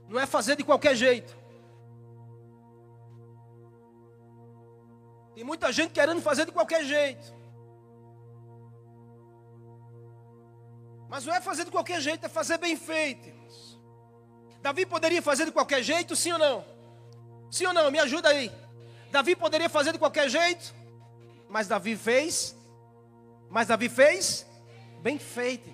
[0.08, 1.36] Não é fazer de qualquer jeito.
[5.36, 7.34] Tem muita gente querendo fazer de qualquer jeito.
[11.10, 13.28] Mas não é fazer de qualquer jeito, é fazer bem feito.
[13.28, 13.80] Irmãos.
[14.62, 16.81] Davi poderia fazer de qualquer jeito, sim ou não?
[17.52, 17.92] Sim ou não?
[17.92, 18.50] Me ajuda aí.
[19.12, 20.74] Davi poderia fazer de qualquer jeito,
[21.50, 22.56] mas Davi fez.
[23.50, 24.48] Mas Davi fez
[25.02, 25.70] bem feito.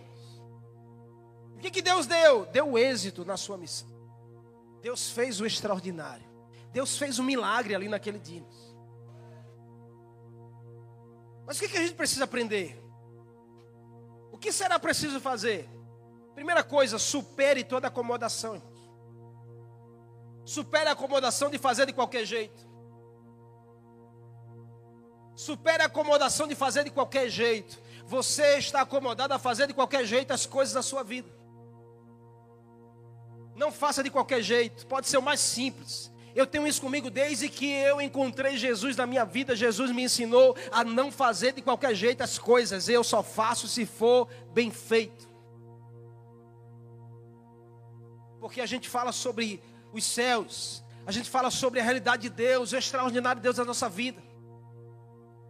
[1.55, 2.47] O que, que Deus deu?
[2.47, 3.87] Deu êxito na sua missão.
[4.81, 6.25] Deus fez o extraordinário.
[6.71, 8.43] Deus fez um milagre ali naquele dia.
[11.45, 12.83] Mas o que, que a gente precisa aprender?
[14.31, 15.69] O que será preciso fazer?
[16.33, 18.61] Primeira coisa, supere toda acomodação.
[20.47, 22.65] Supere a acomodação de fazer de qualquer jeito.
[25.35, 27.77] Supere a acomodação de fazer de qualquer jeito.
[28.05, 31.29] Você está acomodado a fazer de qualquer jeito as coisas da sua vida.
[33.57, 36.09] Não faça de qualquer jeito, pode ser o mais simples.
[36.33, 39.53] Eu tenho isso comigo desde que eu encontrei Jesus na minha vida.
[39.53, 42.87] Jesus me ensinou a não fazer de qualquer jeito as coisas.
[42.87, 45.27] Eu só faço se for bem feito.
[48.39, 49.61] Porque a gente fala sobre
[49.97, 50.83] os céus.
[51.05, 54.21] A gente fala sobre a realidade de Deus, o extraordinário Deus da nossa vida.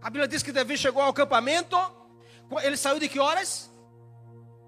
[0.02, 1.78] A Bíblia diz que Davi chegou ao acampamento.
[2.64, 3.70] Ele saiu de que horas?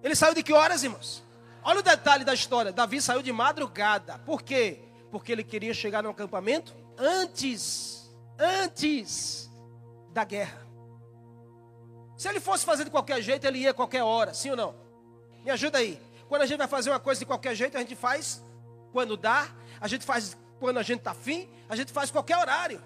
[0.03, 1.23] Ele saiu de que horas, irmãos?
[1.63, 2.71] Olha o detalhe da história.
[2.71, 4.17] Davi saiu de madrugada.
[4.19, 4.79] Por quê?
[5.11, 9.49] Porque ele queria chegar no acampamento antes, antes
[10.11, 10.65] da guerra.
[12.17, 14.75] Se ele fosse fazer de qualquer jeito, ele ia a qualquer hora, sim ou não?
[15.43, 16.01] Me ajuda aí.
[16.27, 18.43] Quando a gente vai fazer uma coisa de qualquer jeito, a gente faz
[18.91, 19.47] quando dá,
[19.79, 22.81] a gente faz quando a gente está afim, a gente faz qualquer horário.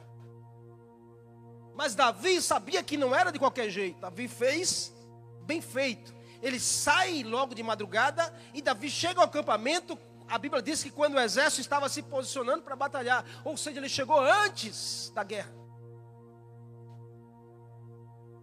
[1.75, 3.99] Mas Davi sabia que não era de qualquer jeito.
[3.99, 4.93] Davi fez
[5.41, 6.13] bem feito.
[6.41, 9.97] Ele sai logo de madrugada e Davi chega ao acampamento.
[10.29, 13.89] A Bíblia diz que quando o exército estava se posicionando para batalhar, ou seja, ele
[13.89, 15.51] chegou antes da guerra.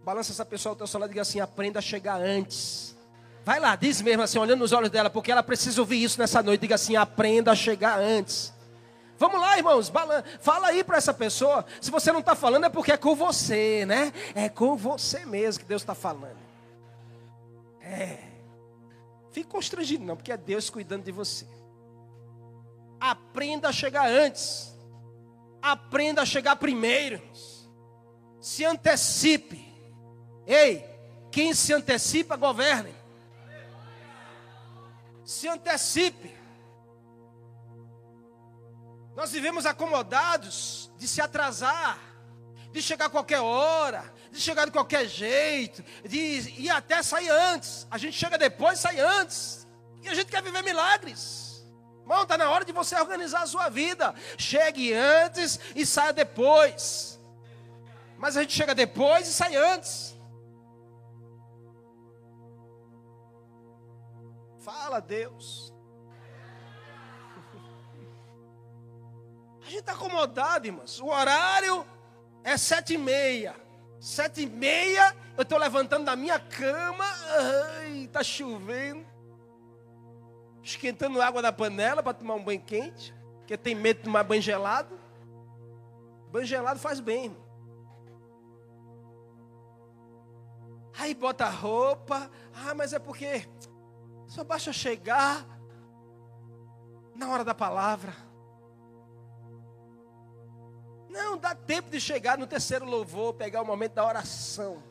[0.03, 2.97] Balança essa pessoa ao teu celular e diga assim: aprenda a chegar antes.
[3.43, 6.43] Vai lá, diz mesmo assim, olhando nos olhos dela, porque ela precisa ouvir isso nessa
[6.43, 6.61] noite.
[6.61, 8.53] Diga assim: aprenda a chegar antes.
[9.17, 9.91] Vamos lá, irmãos,
[10.39, 11.63] fala aí para essa pessoa.
[11.79, 14.11] Se você não está falando, é porque é com você, né?
[14.33, 16.39] É com você mesmo que Deus está falando.
[17.81, 18.17] É.
[19.31, 21.45] Fique constrangido, não, porque é Deus cuidando de você.
[22.99, 24.75] Aprenda a chegar antes.
[25.61, 27.21] Aprenda a chegar primeiro.
[28.39, 29.63] Se antecipe.
[30.47, 30.83] Ei,
[31.31, 33.00] quem se antecipa, governe.
[35.31, 36.29] Se antecipe.
[39.15, 41.97] Nós vivemos acomodados de se atrasar,
[42.73, 47.87] de chegar a qualquer hora, de chegar de qualquer jeito, de ir até sair antes.
[47.89, 49.65] A gente chega depois, sai antes.
[50.03, 51.65] E a gente quer viver milagres.
[52.01, 54.13] Irmão, está na hora de você organizar a sua vida.
[54.37, 57.17] Chegue antes e saia depois.
[58.17, 60.10] Mas a gente chega depois e sai antes.
[64.61, 65.73] Fala, Deus.
[69.61, 70.99] A gente está acomodado, irmãos.
[70.99, 71.85] O horário
[72.43, 73.55] é sete e meia.
[73.99, 77.05] Sete e meia, eu estou levantando da minha cama.
[77.79, 79.05] Ai, está chovendo.
[80.61, 83.15] Esquentando água da panela para tomar um banho quente.
[83.39, 84.99] Porque tem medo de tomar banho gelado.
[86.31, 87.51] Banho gelado faz bem, irmão.
[90.99, 92.29] Aí bota a roupa.
[92.53, 93.47] Ah, mas é porque
[94.31, 95.45] só basta chegar
[97.13, 98.15] na hora da palavra.
[101.09, 104.81] Não, dá tempo de chegar no terceiro louvor, pegar o momento da oração.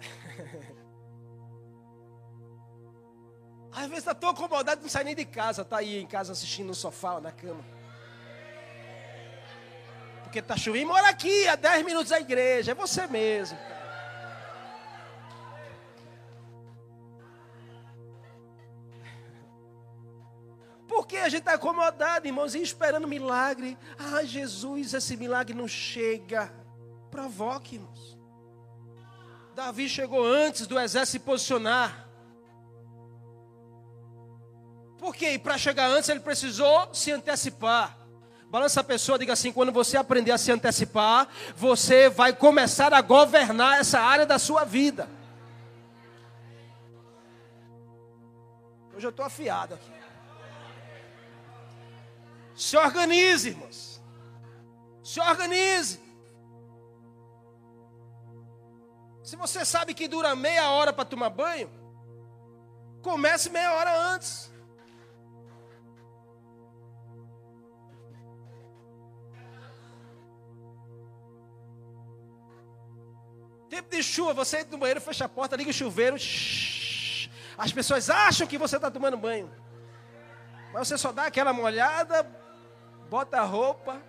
[3.70, 6.66] Às vezes está tão acomodado não sai nem de casa, está aí em casa assistindo
[6.66, 7.77] no sofá ou na cama.
[10.28, 13.58] Porque está chovendo, mora aqui, a 10 minutos da igreja, é você mesmo.
[20.86, 23.78] Porque a gente está acomodado, irmãozinho, esperando milagre.
[23.98, 26.52] Ah, Jesus, esse milagre não chega.
[27.10, 28.18] Provoque, irmãos.
[29.54, 32.06] Davi chegou antes do exército se posicionar.
[34.98, 35.30] Por quê?
[35.30, 37.97] E para chegar antes ele precisou se antecipar.
[38.50, 43.00] Balança a pessoa, diga assim: quando você aprender a se antecipar, você vai começar a
[43.00, 45.08] governar essa área da sua vida.
[48.96, 49.92] Hoje eu estou afiado aqui.
[52.56, 54.02] Se organize, irmãos.
[55.04, 56.00] Se organize.
[59.22, 61.70] Se você sabe que dura meia hora para tomar banho,
[63.02, 64.50] comece meia hora antes.
[73.68, 76.16] Tempo de chuva, você entra no banheiro, fecha a porta, liga o chuveiro.
[77.56, 79.50] As pessoas acham que você está tomando banho.
[80.72, 82.26] Mas você só dá aquela molhada,
[83.10, 84.00] bota a roupa.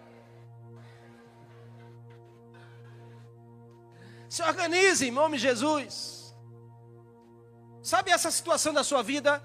[4.29, 6.35] Se organize em nome de Jesus.
[7.81, 9.41] Sabe essa situação da sua vida?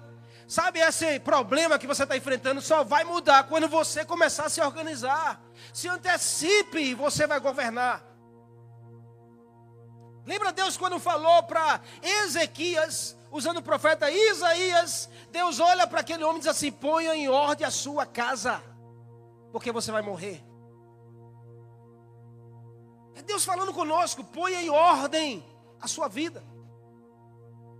[0.47, 2.61] Sabe esse problema que você está enfrentando?
[2.61, 5.41] Só vai mudar quando você começar a se organizar.
[5.73, 8.14] Se antecipe você vai governar.
[10.25, 16.37] Lembra Deus quando falou para Ezequias, usando o profeta Isaías, Deus olha para aquele homem
[16.37, 18.61] e diz assim: ponha em ordem a sua casa
[19.55, 20.43] porque você vai morrer.
[23.15, 25.45] É Deus falando conosco, ponha em ordem
[25.79, 26.43] a sua vida.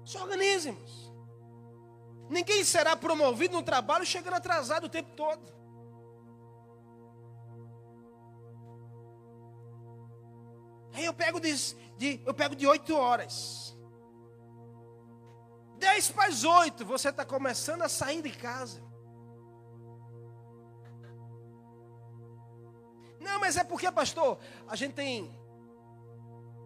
[0.06, 1.14] Se organize, irmãos.
[2.30, 5.54] Ninguém será promovido no trabalho chegando atrasado o tempo todo.
[10.94, 11.54] Aí eu pego de,
[11.98, 13.76] de eu pego de 8 horas.
[15.78, 18.84] 10 para as 8, você está começando a sair de casa.
[23.20, 24.38] Não, mas é porque, pastor,
[24.68, 25.38] a gente tem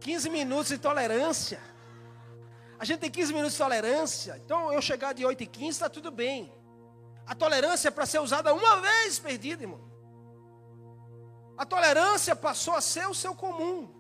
[0.02, 1.60] 15 minutos de tolerância.
[2.78, 4.38] A gente tem 15 minutos de tolerância.
[4.44, 6.54] Então, eu chegar de 8 e 15 está tudo bem.
[7.26, 9.82] A tolerância é para ser usada uma vez perdida, irmão.
[11.58, 13.99] A tolerância passou a ser o seu comum.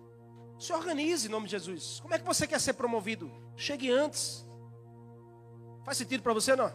[0.59, 2.01] Se organize em nome de Jesus.
[2.01, 3.31] Como é que você quer ser promovido?
[3.55, 4.45] Chegue antes.
[5.85, 6.71] Faz sentido para você, não?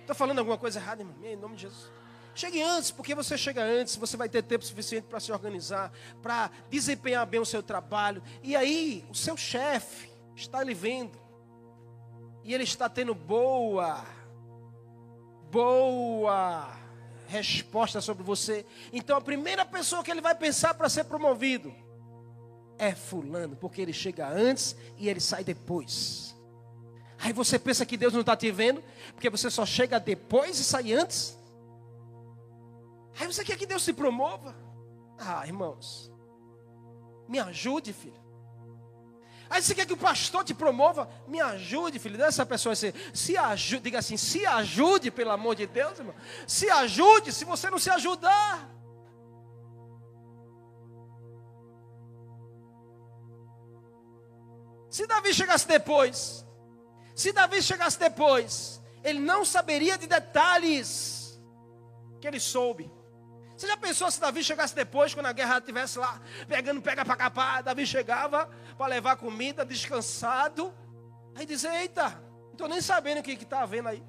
[0.00, 1.14] Estou falando alguma coisa errada, irmão?
[1.22, 1.90] Em nome de Jesus.
[2.34, 5.92] Chegue antes, porque você chega antes, você vai ter tempo suficiente para se organizar,
[6.22, 8.22] para desempenhar bem o seu trabalho.
[8.42, 11.18] E aí, o seu chefe está lhe vendo.
[12.44, 14.04] E ele está tendo boa,
[15.50, 16.74] boa
[17.26, 18.64] resposta sobre você.
[18.90, 21.74] Então, a primeira pessoa que ele vai pensar para ser promovido
[22.78, 26.36] é Fulano, porque ele chega antes e ele sai depois.
[27.18, 28.82] Aí você pensa que Deus não está te vendo,
[29.14, 31.36] porque você só chega depois e sai antes.
[33.18, 34.54] Aí você quer que Deus se promova?
[35.18, 36.12] Ah, irmãos,
[37.26, 38.26] me ajude, filho.
[39.48, 41.08] Aí você quer que o pastor te promova?
[41.26, 42.18] Me ajude, filho.
[42.18, 46.14] Dessa pessoa assim, se ajude, diga assim, se ajude, pelo amor de Deus, irmão.
[46.46, 48.75] Se ajude, se você não se ajudar.
[54.96, 56.42] Se Davi chegasse depois,
[57.14, 61.38] se Davi chegasse depois, ele não saberia de detalhes
[62.18, 62.90] que ele soube.
[63.54, 66.18] Você já pensou se Davi chegasse depois, quando a guerra estivesse lá,
[66.48, 68.46] pegando pega para capar, Davi chegava
[68.78, 70.72] para levar comida, descansado,
[71.34, 72.08] aí dizer, eita,
[72.46, 74.02] não estou nem sabendo o que está havendo aí.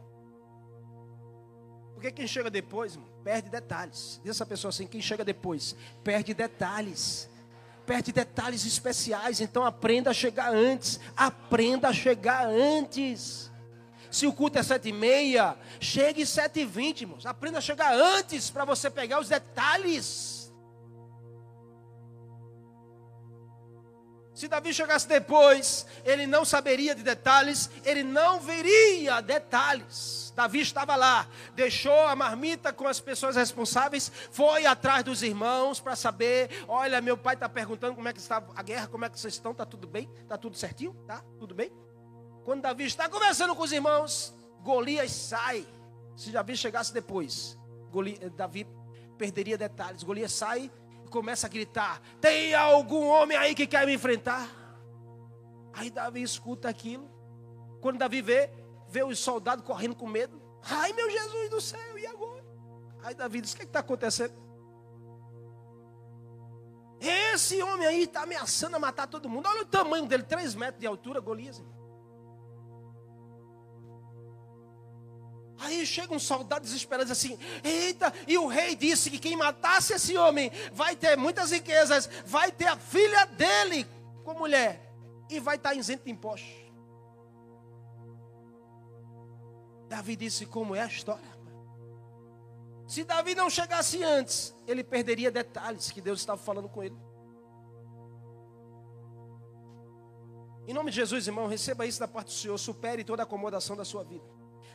[1.95, 4.21] Porque quem chega depois, perde detalhes.
[4.23, 7.29] Diz essa pessoa assim, quem chega depois, perde detalhes.
[7.87, 9.41] Perde detalhes especiais.
[9.41, 10.99] Então aprenda a chegar antes.
[11.15, 13.49] Aprenda a chegar antes.
[14.11, 17.25] Se o culto é sete e meia, chegue sete e vinte, irmãos.
[17.25, 20.53] Aprenda a chegar antes para você pegar os detalhes.
[24.33, 30.26] Se Davi chegasse depois, ele não saberia de detalhes, ele não veria detalhes.
[30.37, 35.95] Davi estava lá, deixou a marmita com as pessoas responsáveis, foi atrás dos irmãos para
[35.95, 36.63] saber.
[36.67, 39.33] Olha, meu pai está perguntando como é que está a guerra, como é que vocês
[39.33, 40.07] estão, está tudo bem?
[40.21, 40.93] Está tudo certinho?
[41.07, 41.23] Tá?
[41.39, 41.71] Tudo bem?
[42.45, 44.31] Quando Davi está conversando com os irmãos,
[44.61, 45.65] Golias sai.
[46.15, 47.57] Se Davi chegasse depois,
[47.89, 48.67] Golias, eh, Davi
[49.17, 50.03] perderia detalhes.
[50.03, 50.71] Golias sai
[51.03, 54.47] e começa a gritar: Tem algum homem aí que quer me enfrentar?
[55.73, 57.09] Aí Davi escuta aquilo.
[57.81, 58.51] Quando Davi vê,
[58.87, 60.41] vê os soldados correndo com medo.
[60.63, 62.45] Ai meu Jesus do céu, e agora?
[63.03, 64.33] Aí Davi diz: O que é está acontecendo?
[66.99, 69.47] Esse homem aí está ameaçando a matar todo mundo.
[69.47, 71.63] Olha o tamanho dele, 3 metros de altura, Golias.
[75.59, 80.17] Aí chega um soldado desesperado assim: Eita, e o rei disse que quem matasse esse
[80.17, 83.87] homem vai ter muitas riquezas, vai ter a filha dele
[84.23, 84.93] com mulher
[85.29, 86.66] e vai estar isento de impostos.
[89.87, 91.37] Davi disse: Como é a história?
[92.87, 96.95] Se Davi não chegasse antes, ele perderia detalhes que Deus estava falando com ele.
[100.65, 103.75] Em nome de Jesus, irmão, receba isso da parte do Senhor, supere toda a acomodação
[103.75, 104.23] da sua vida.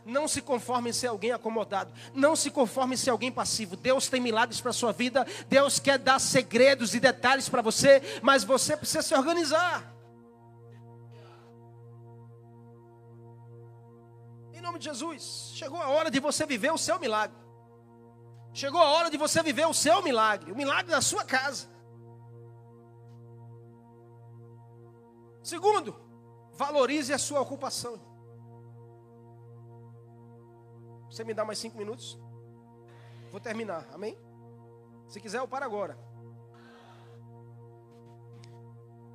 [0.04, 1.92] Não se conforme em ser alguém acomodado.
[2.12, 3.76] Não se conforme em ser alguém passivo.
[3.76, 5.26] Deus tem milagres para a sua vida.
[5.48, 8.02] Deus quer dar segredos e detalhes para você.
[8.20, 9.94] Mas você precisa se organizar.
[14.72, 15.52] Nome de Jesus.
[15.54, 17.36] Chegou a hora de você viver o seu milagre.
[18.54, 20.50] Chegou a hora de você viver o seu milagre.
[20.50, 21.68] O milagre da sua casa.
[25.42, 25.94] Segundo,
[26.52, 28.00] valorize a sua ocupação.
[31.10, 32.18] Você me dá mais cinco minutos?
[33.30, 34.16] Vou terminar, amém?
[35.08, 35.98] Se quiser, eu paro agora.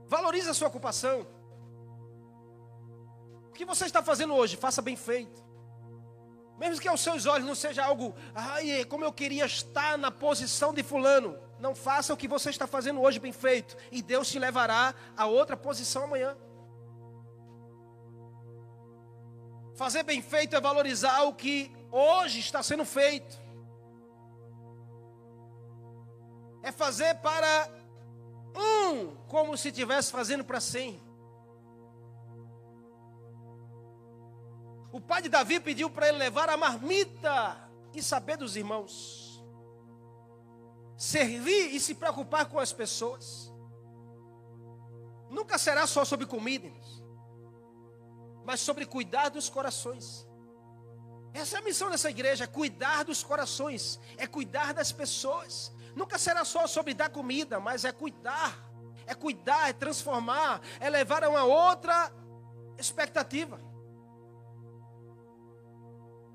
[0.07, 1.25] Valorize a sua ocupação.
[3.49, 5.46] O que você está fazendo hoje, faça bem feito.
[6.57, 10.73] Mesmo que aos seus olhos não seja algo, ai, como eu queria estar na posição
[10.73, 11.37] de fulano.
[11.59, 13.77] Não faça o que você está fazendo hoje bem feito.
[13.91, 16.35] E Deus te levará a outra posição amanhã.
[19.75, 23.39] Fazer bem feito é valorizar o que hoje está sendo feito.
[26.63, 27.69] É fazer para
[28.55, 31.06] um como se estivesse fazendo para cem.
[34.91, 39.43] O pai de Davi pediu para ele levar a marmita e saber dos irmãos.
[40.95, 43.53] Servir e se preocupar com as pessoas.
[45.29, 46.71] Nunca será só sobre comida,
[48.45, 50.25] mas sobre cuidar dos corações.
[51.33, 55.71] Essa é a missão dessa igreja: é cuidar dos corações, é cuidar das pessoas.
[55.95, 58.57] Nunca será só sobre dar comida, mas é cuidar,
[59.05, 62.11] é cuidar, é transformar, é levar a uma outra
[62.77, 63.66] expectativa.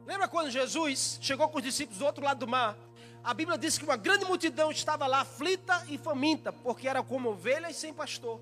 [0.07, 2.77] Lembra quando Jesus chegou com os discípulos do outro lado do mar?
[3.23, 7.31] A Bíblia diz que uma grande multidão estava lá aflita e faminta, porque era como
[7.31, 8.41] ovelhas sem pastor.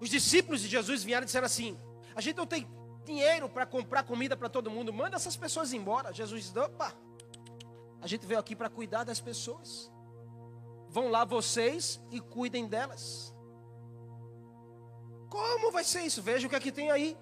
[0.00, 1.76] Os discípulos de Jesus vieram e disseram assim:
[2.14, 2.68] A gente não tem
[3.04, 4.92] dinheiro para comprar comida para todo mundo.
[4.92, 6.12] Manda essas pessoas embora.
[6.12, 6.94] Jesus diz: opa,
[8.00, 9.90] a gente veio aqui para cuidar das pessoas.
[10.88, 13.34] Vão lá vocês e cuidem delas.
[15.28, 16.22] Como vai ser isso?
[16.22, 17.16] Veja o que aqui tem aí.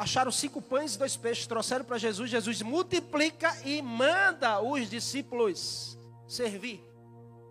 [0.00, 2.30] Acharam cinco pães e dois peixes, trouxeram para Jesus.
[2.30, 6.82] Jesus multiplica e manda os discípulos servir.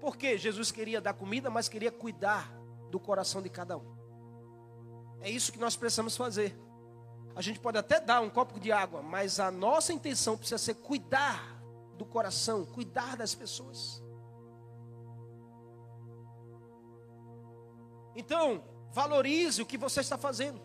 [0.02, 2.52] Porque Jesus queria dar comida, mas queria cuidar
[2.90, 3.86] do coração de cada um.
[5.22, 6.58] É isso que nós precisamos fazer.
[7.36, 10.74] A gente pode até dar um copo de água, mas a nossa intenção precisa ser
[10.74, 11.62] cuidar
[12.00, 14.02] do coração, cuidar das pessoas.
[18.16, 20.60] Então, Valorize o que você está fazendo.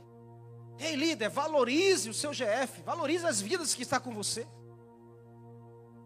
[0.79, 4.47] Ei, líder, valorize o seu GF, valorize as vidas que está com você.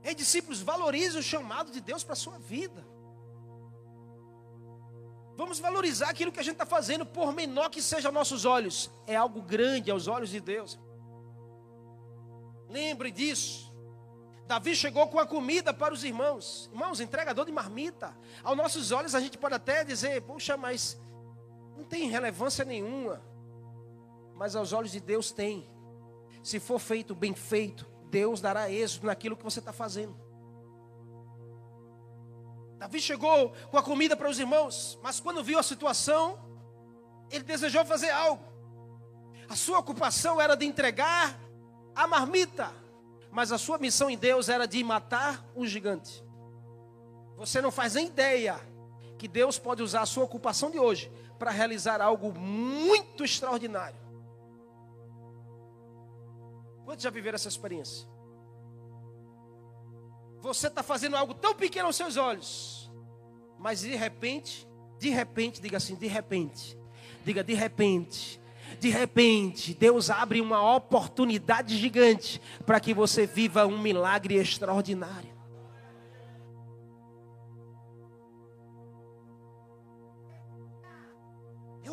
[0.02, 2.86] Ei, discípulos, valorize o chamado de Deus para a sua vida.
[5.36, 8.90] Vamos valorizar aquilo que a gente está fazendo, por menor que seja aos nossos olhos.
[9.06, 10.78] É algo grande aos olhos de Deus.
[12.68, 13.68] Lembre disso.
[14.46, 16.68] Davi chegou com a comida para os irmãos.
[16.72, 18.16] Irmãos, entregador de marmita.
[18.42, 20.98] Aos nossos olhos a gente pode até dizer, puxa, mas
[21.76, 23.22] não tem relevância nenhuma.
[24.38, 25.68] Mas aos olhos de Deus tem.
[26.44, 30.16] Se for feito bem feito, Deus dará êxito naquilo que você está fazendo.
[32.78, 36.38] Davi chegou com a comida para os irmãos, mas quando viu a situação,
[37.28, 38.44] ele desejou fazer algo.
[39.48, 41.36] A sua ocupação era de entregar
[41.96, 42.72] a marmita,
[43.32, 46.24] mas a sua missão em Deus era de matar o gigante.
[47.36, 48.60] Você não faz nem ideia
[49.18, 51.10] que Deus pode usar a sua ocupação de hoje
[51.40, 54.07] para realizar algo muito extraordinário.
[56.88, 58.08] Quantos já viveram essa experiência?
[60.40, 62.90] Você está fazendo algo tão pequeno aos seus olhos,
[63.58, 64.66] mas de repente,
[64.98, 66.78] de repente, diga assim, de repente,
[67.26, 68.40] diga de repente,
[68.80, 75.37] de repente, Deus abre uma oportunidade gigante para que você viva um milagre extraordinário.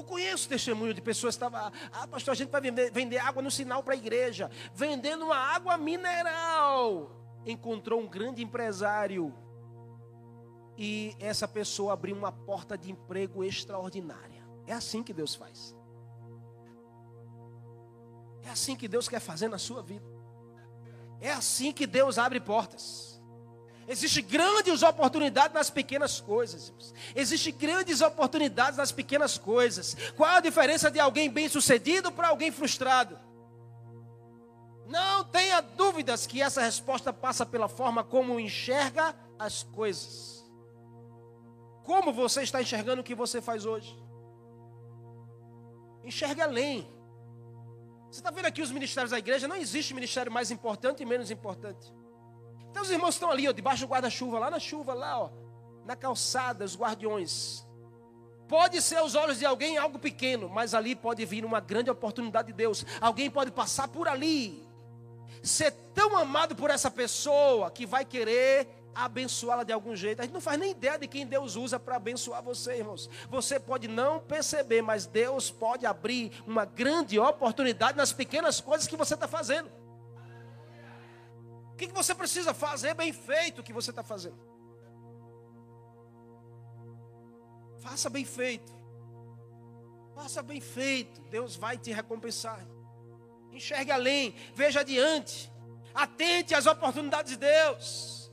[0.06, 3.52] Conheço testemunho de pessoas que estavam, ah, pastor, a gente vai vender, vender água no
[3.52, 7.12] sinal para a igreja, vendendo uma água mineral.
[7.46, 9.34] Encontrou um grande empresário
[10.78, 14.44] e essa pessoa abriu uma porta de emprego extraordinária.
[14.68, 15.76] É assim que Deus faz.
[18.44, 20.06] É assim que Deus quer fazer na sua vida.
[21.20, 23.15] É assim que Deus abre portas.
[23.88, 26.74] Existem grandes oportunidades nas pequenas coisas.
[27.16, 29.96] Existem grandes oportunidades nas pequenas coisas.
[30.18, 33.20] Qual a diferença de alguém bem-sucedido para alguém frustrado?
[34.88, 40.44] Não tenha dúvidas que essa resposta passa pela forma como enxerga as coisas.
[41.84, 43.96] Como você está enxergando o que você faz hoje?
[46.04, 46.88] Enxergue além.
[48.10, 49.48] Você está vendo aqui os ministérios da igreja?
[49.48, 51.94] Não existe ministério mais importante e menos importante.
[52.76, 55.30] Então os irmãos estão ali, ó, debaixo do guarda-chuva, lá na chuva, lá, ó,
[55.86, 57.66] na calçada, os guardiões.
[58.50, 62.48] Pode ser aos olhos de alguém algo pequeno, mas ali pode vir uma grande oportunidade
[62.48, 62.86] de Deus.
[63.00, 64.62] Alguém pode passar por ali,
[65.42, 70.20] ser tão amado por essa pessoa que vai querer abençoá-la de algum jeito.
[70.20, 73.10] A gente não faz nem ideia de quem Deus usa para abençoar você, irmãos.
[73.30, 78.98] Você pode não perceber, mas Deus pode abrir uma grande oportunidade nas pequenas coisas que
[78.98, 79.85] você está fazendo.
[81.76, 84.40] O que, você precisa fazer bem feito o que você está fazendo?
[87.80, 88.72] Faça bem feito.
[90.16, 91.20] Faça bem feito.
[91.24, 92.66] Deus vai te recompensar.
[93.52, 95.52] Enxergue além, veja adiante.
[95.94, 98.32] Atente às oportunidades de Deus.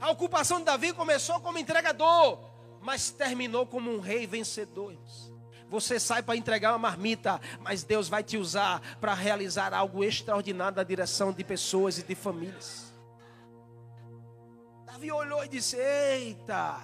[0.00, 2.38] A ocupação de Davi começou como entregador,
[2.80, 4.92] mas terminou como um rei vencedor.
[4.92, 5.33] Irmãos.
[5.68, 10.76] Você sai para entregar uma marmita, mas Deus vai te usar para realizar algo extraordinário
[10.76, 12.92] na direção de pessoas e de famílias.
[14.84, 16.80] Davi olhou e disse: Eita,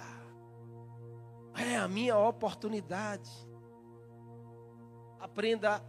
[1.55, 3.29] é a minha oportunidade.
[5.19, 5.81] Aprenda,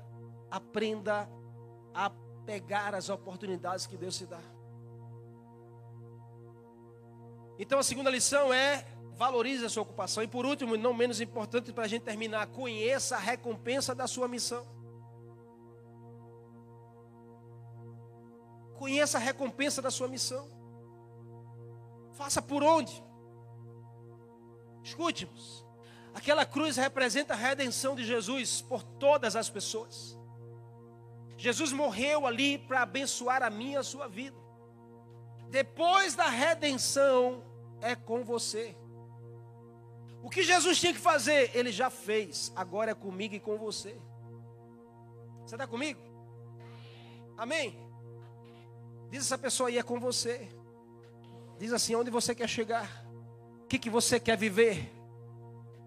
[0.51, 1.28] aprenda
[1.95, 2.11] a
[2.45, 4.40] pegar as oportunidades que Deus te dá.
[7.59, 8.84] Então a segunda lição é
[9.22, 10.20] valorize a sua ocupação.
[10.24, 14.26] E por último, não menos importante para a gente terminar, conheça a recompensa da sua
[14.26, 14.66] missão.
[18.76, 20.44] Conheça a recompensa da sua missão.
[22.14, 23.00] Faça por onde?
[24.82, 25.64] Escute-nos.
[26.12, 30.18] Aquela cruz representa a redenção de Jesus por todas as pessoas.
[31.36, 34.36] Jesus morreu ali para abençoar a minha e a sua vida.
[35.48, 37.44] Depois da redenção,
[37.80, 38.76] é com você.
[40.22, 42.52] O que Jesus tinha que fazer, ele já fez.
[42.54, 44.00] Agora é comigo e com você.
[45.44, 46.00] Você está comigo?
[47.36, 47.76] Amém?
[49.10, 50.48] Diz essa pessoa aí, é com você.
[51.58, 53.04] Diz assim: onde você quer chegar?
[53.64, 54.92] O que, que você quer viver?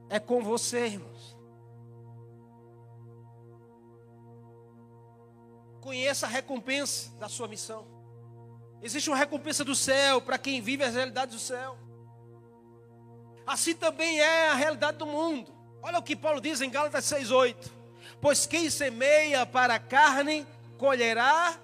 [0.09, 1.35] É com você, irmãos.
[5.79, 7.87] Conheça a recompensa da sua missão.
[8.81, 11.84] Existe uma recompensa do céu para quem vive as realidades do céu.
[13.45, 15.53] Assim também é a realidade do mundo.
[15.81, 17.71] Olha o que Paulo diz em Gálatas 6:8.
[18.19, 21.59] Pois quem semeia para a carne colherá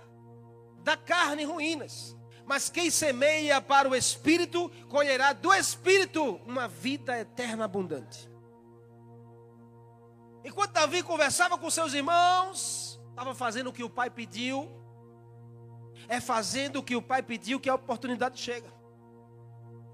[0.83, 2.15] da carne ruínas,
[2.45, 8.29] mas quem semeia para o espírito colherá do espírito uma vida eterna abundante.
[10.43, 14.69] Enquanto Davi conversava com seus irmãos, estava fazendo o que o pai pediu.
[16.07, 18.67] É fazendo o que o pai pediu que a oportunidade chega.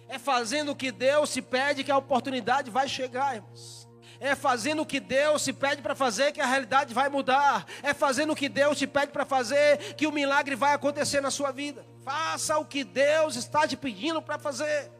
[0.08, 3.88] É fazendo o que Deus se pede que a oportunidade vai chegar, irmãos.
[4.20, 7.66] É fazendo o que Deus te pede para fazer que a realidade vai mudar.
[7.84, 11.30] É fazendo o que Deus te pede para fazer que o milagre vai acontecer na
[11.30, 11.86] sua vida.
[12.03, 14.91] Faça o que Deus está te pedindo para fazer.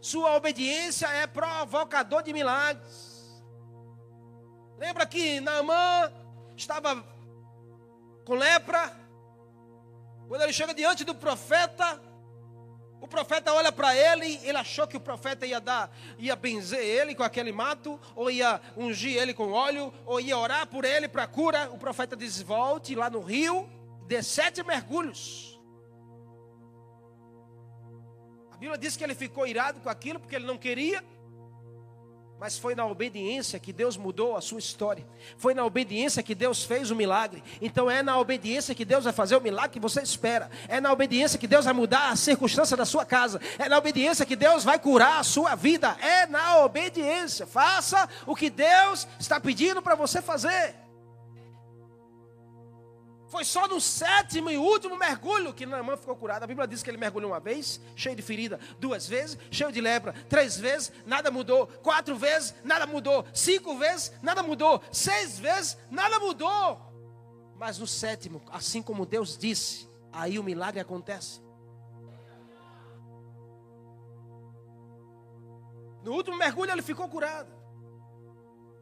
[0.00, 3.42] Sua obediência é provocador de milagres.
[4.78, 6.10] Lembra que Naamã
[6.56, 7.04] estava
[8.24, 8.98] com lepra?
[10.26, 12.00] Quando ele chega diante do profeta,
[13.00, 17.14] o profeta olha para ele, ele achou que o profeta ia dar, ia benzer ele
[17.14, 21.26] com aquele mato, ou ia ungir ele com óleo, ou ia orar por ele para
[21.26, 21.70] cura.
[21.70, 23.68] O profeta diz: volte lá no rio,
[24.06, 25.58] dê sete mergulhos.
[28.52, 31.02] A Bíblia diz que ele ficou irado com aquilo porque ele não queria.
[32.40, 35.06] Mas foi na obediência que Deus mudou a sua história.
[35.36, 37.44] Foi na obediência que Deus fez o milagre.
[37.60, 40.50] Então é na obediência que Deus vai fazer o milagre que você espera.
[40.66, 43.38] É na obediência que Deus vai mudar a circunstância da sua casa.
[43.58, 45.94] É na obediência que Deus vai curar a sua vida.
[46.00, 47.46] É na obediência.
[47.46, 50.74] Faça o que Deus está pedindo para você fazer.
[53.30, 56.42] Foi só no sétimo e último mergulho que Naamã ficou curado.
[56.42, 59.80] A Bíblia diz que ele mergulhou uma vez, cheio de ferida, duas vezes, cheio de
[59.80, 65.78] lepra, três vezes, nada mudou, quatro vezes, nada mudou, cinco vezes, nada mudou, seis vezes,
[65.88, 66.80] nada mudou.
[67.56, 71.40] Mas no sétimo, assim como Deus disse, aí o milagre acontece.
[76.02, 77.59] No último mergulho ele ficou curado.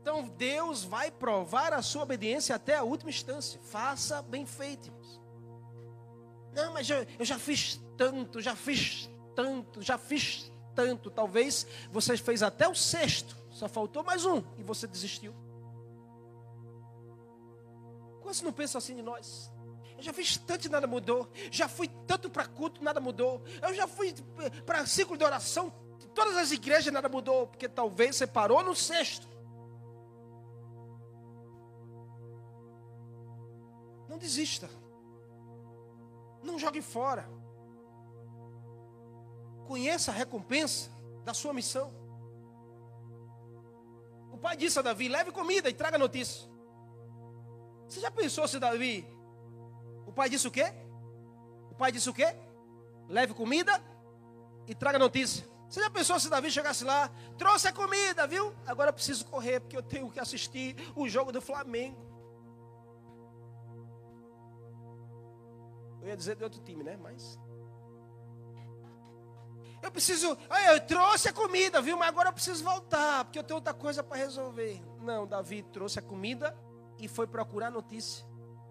[0.09, 3.61] Então Deus vai provar a sua obediência até a última instância.
[3.65, 4.91] Faça bem feito.
[6.55, 11.11] Não, mas eu, eu já fiz tanto, já fiz tanto, já fiz tanto.
[11.11, 15.35] Talvez você fez até o sexto, só faltou mais um e você desistiu.
[18.23, 19.53] Quase não pensa assim de nós?
[19.99, 21.31] Eu já fiz tanto e nada mudou.
[21.51, 23.43] Já fui tanto para culto, nada mudou.
[23.61, 24.15] Eu já fui
[24.65, 25.71] para ciclo de oração,
[26.15, 29.28] todas as igrejas nada mudou, porque talvez você parou no sexto.
[34.19, 34.69] Não desista.
[36.43, 37.31] Não jogue fora.
[39.69, 40.91] Conheça a recompensa
[41.25, 41.95] da sua missão.
[44.33, 46.51] O pai disse a Davi: leve comida e traga notícia.
[47.87, 49.07] Você já pensou se Davi.
[50.05, 50.66] O pai disse o quê?
[51.71, 52.35] O pai disse o quê?
[53.09, 53.81] Leve comida
[54.66, 55.47] e traga notícia.
[55.71, 58.53] Você já pensou se Davi chegasse lá, trouxe a comida, viu?
[58.66, 62.08] Agora preciso correr porque eu tenho que assistir o jogo do Flamengo.
[66.09, 66.97] Eu ia dizer de outro time, né?
[66.97, 67.39] Mas.
[69.83, 70.39] Eu preciso.
[70.71, 71.99] Eu trouxe a comida, viu?
[71.99, 74.83] Mas agora eu preciso voltar, porque eu tenho outra coisa para resolver.
[75.03, 76.57] Não, Davi trouxe a comida
[76.99, 78.27] e foi procurar notícia.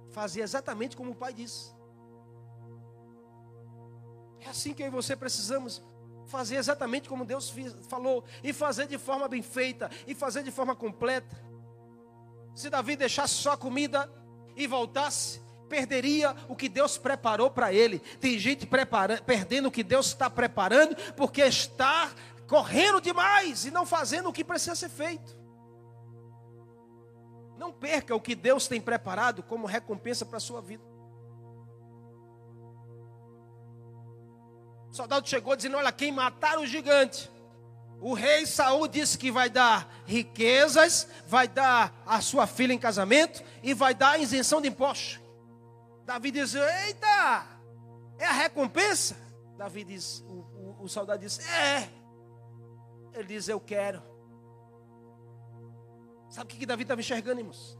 [0.10, 1.76] Fazia exatamente como o pai disse.
[4.40, 5.84] É assim que eu e você precisamos
[6.26, 7.54] fazer exatamente como Deus
[7.88, 11.38] falou, e fazer de forma bem feita, e fazer de forma completa.
[12.56, 14.12] Se Davi deixasse só a comida
[14.56, 18.00] e voltasse, perderia o que Deus preparou para ele.
[18.00, 18.68] Tem gente
[19.26, 22.12] perdendo o que Deus está preparando porque está
[22.48, 25.38] correndo demais e não fazendo o que precisa ser feito.
[27.58, 30.84] Não perca o que Deus tem preparado como recompensa para a sua vida.
[34.90, 37.30] O soldado chegou dizendo: Olha, quem matar o gigante.
[38.00, 43.44] O rei Saul disse que vai dar riquezas, vai dar a sua filha em casamento
[43.64, 45.20] e vai dar isenção de impostos.
[46.08, 47.46] Davi diz: Eita,
[48.18, 49.18] é a recompensa?
[49.58, 51.90] Davi diz: O, o, o soldado diz: É.
[53.14, 54.02] Ele diz: Eu quero.
[56.30, 57.78] Sabe o que, que Davi estava enxergando, irmãos?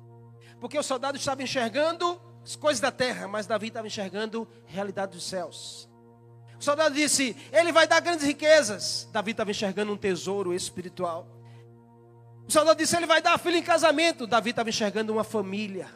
[0.60, 5.14] Porque o soldado estava enxergando as coisas da terra, mas Davi estava enxergando a realidade
[5.14, 5.90] dos céus.
[6.60, 9.08] O soldado disse: Ele vai dar grandes riquezas.
[9.14, 11.26] Davi estava enxergando um tesouro espiritual.
[12.46, 14.28] O soldado disse: Ele vai dar filho em casamento.
[14.28, 15.88] Davi estava enxergando uma família.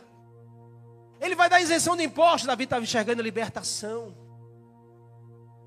[1.22, 2.48] Ele vai dar isenção de impostos.
[2.48, 4.18] Davi estava enxergando libertação.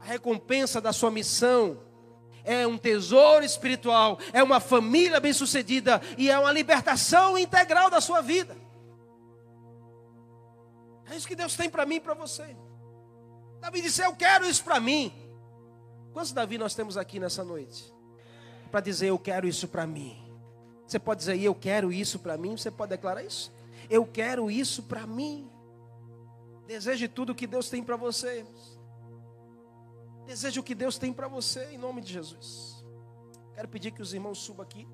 [0.00, 1.80] A recompensa da sua missão
[2.42, 8.20] é um tesouro espiritual, é uma família bem-sucedida e é uma libertação integral da sua
[8.20, 8.54] vida.
[11.10, 12.56] É isso que Deus tem para mim e para você.
[13.60, 15.12] Davi disse: Eu quero isso para mim.
[16.12, 17.94] Quantos Davi nós temos aqui nessa noite?
[18.70, 20.20] Para dizer: Eu quero isso para mim.
[20.86, 22.56] Você pode dizer: Eu quero isso para mim.
[22.56, 23.53] Você pode declarar isso?
[23.88, 25.50] Eu quero isso para mim.
[26.66, 28.46] Deseje tudo o que Deus tem para você.
[30.26, 32.84] Deseje o que Deus tem para você, em nome de Jesus.
[33.54, 34.88] Quero pedir que os irmãos subam aqui.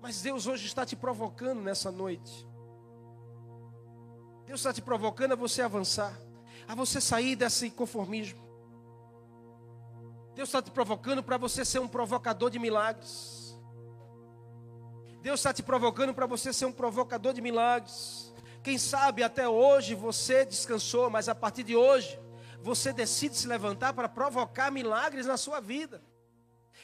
[0.00, 2.48] Mas Deus hoje está te provocando nessa noite.
[4.46, 6.18] Deus está te provocando a você avançar,
[6.66, 8.40] a você sair desse conformismo.
[10.34, 13.41] Deus está te provocando para você ser um provocador de milagres.
[15.22, 18.34] Deus está te provocando para você ser um provocador de milagres.
[18.60, 22.18] Quem sabe até hoje você descansou, mas a partir de hoje
[22.60, 26.02] você decide se levantar para provocar milagres na sua vida.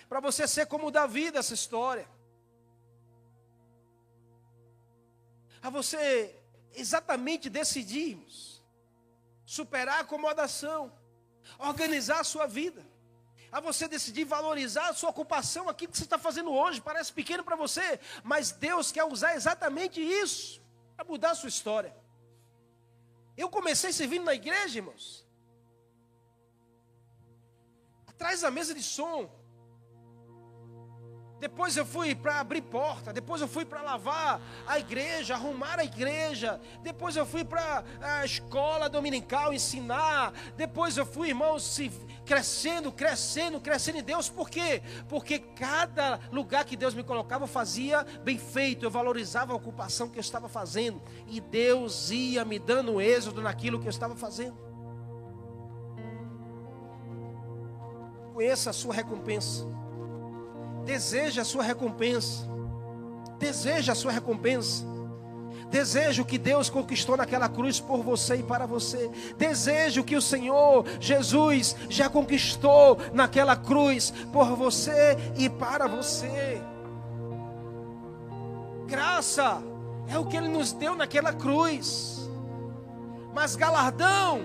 [0.08, 2.08] Para você ser como Davi dessa história.
[5.60, 6.40] A você
[6.74, 8.62] exatamente decidirmos
[9.44, 10.92] superar a acomodação,
[11.58, 12.86] organizar a sua vida
[13.50, 17.42] a você decidir valorizar a sua ocupação, aquilo que você está fazendo hoje, parece pequeno
[17.42, 20.60] para você, mas Deus quer usar exatamente isso
[20.96, 21.96] para mudar a sua história.
[23.36, 25.26] Eu comecei servindo na igreja, irmãos,
[28.06, 29.30] atrás da mesa de som,
[31.40, 35.84] depois eu fui para abrir porta, depois eu fui para lavar a igreja, arrumar a
[35.84, 41.90] igreja, depois eu fui para a escola dominical ensinar, depois eu fui, irmãos, se,
[42.26, 44.82] crescendo, crescendo, crescendo em Deus, por quê?
[45.08, 50.08] Porque cada lugar que Deus me colocava eu fazia bem feito, eu valorizava a ocupação
[50.08, 54.58] que eu estava fazendo, e Deus ia me dando êxodo naquilo que eu estava fazendo.
[58.34, 59.66] Conheça a sua recompensa.
[60.88, 62.48] Deseja a sua recompensa.
[63.38, 64.86] Deseja a sua recompensa.
[65.70, 69.10] Desejo que Deus conquistou naquela cruz por você e para você.
[69.36, 76.58] Desejo que o Senhor Jesus já conquistou naquela cruz por você e para você.
[78.86, 79.62] Graça
[80.08, 82.30] é o que Ele nos deu naquela cruz,
[83.34, 84.40] mas galardão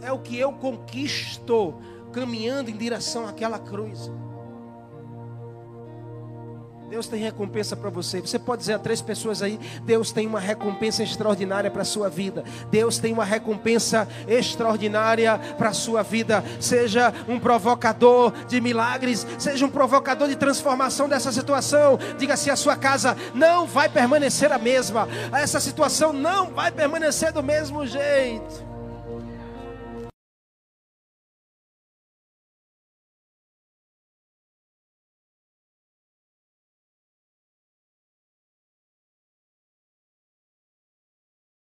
[0.00, 1.74] é o que eu conquisto
[2.14, 4.10] caminhando em direção àquela cruz.
[6.92, 8.20] Deus tem recompensa para você.
[8.20, 12.10] Você pode dizer a três pessoas aí: Deus tem uma recompensa extraordinária para a sua
[12.10, 12.44] vida.
[12.70, 16.44] Deus tem uma recompensa extraordinária para a sua vida.
[16.60, 21.98] Seja um provocador de milagres, seja um provocador de transformação dessa situação.
[22.18, 25.08] Diga se a sua casa não vai permanecer a mesma.
[25.32, 28.71] Essa situação não vai permanecer do mesmo jeito.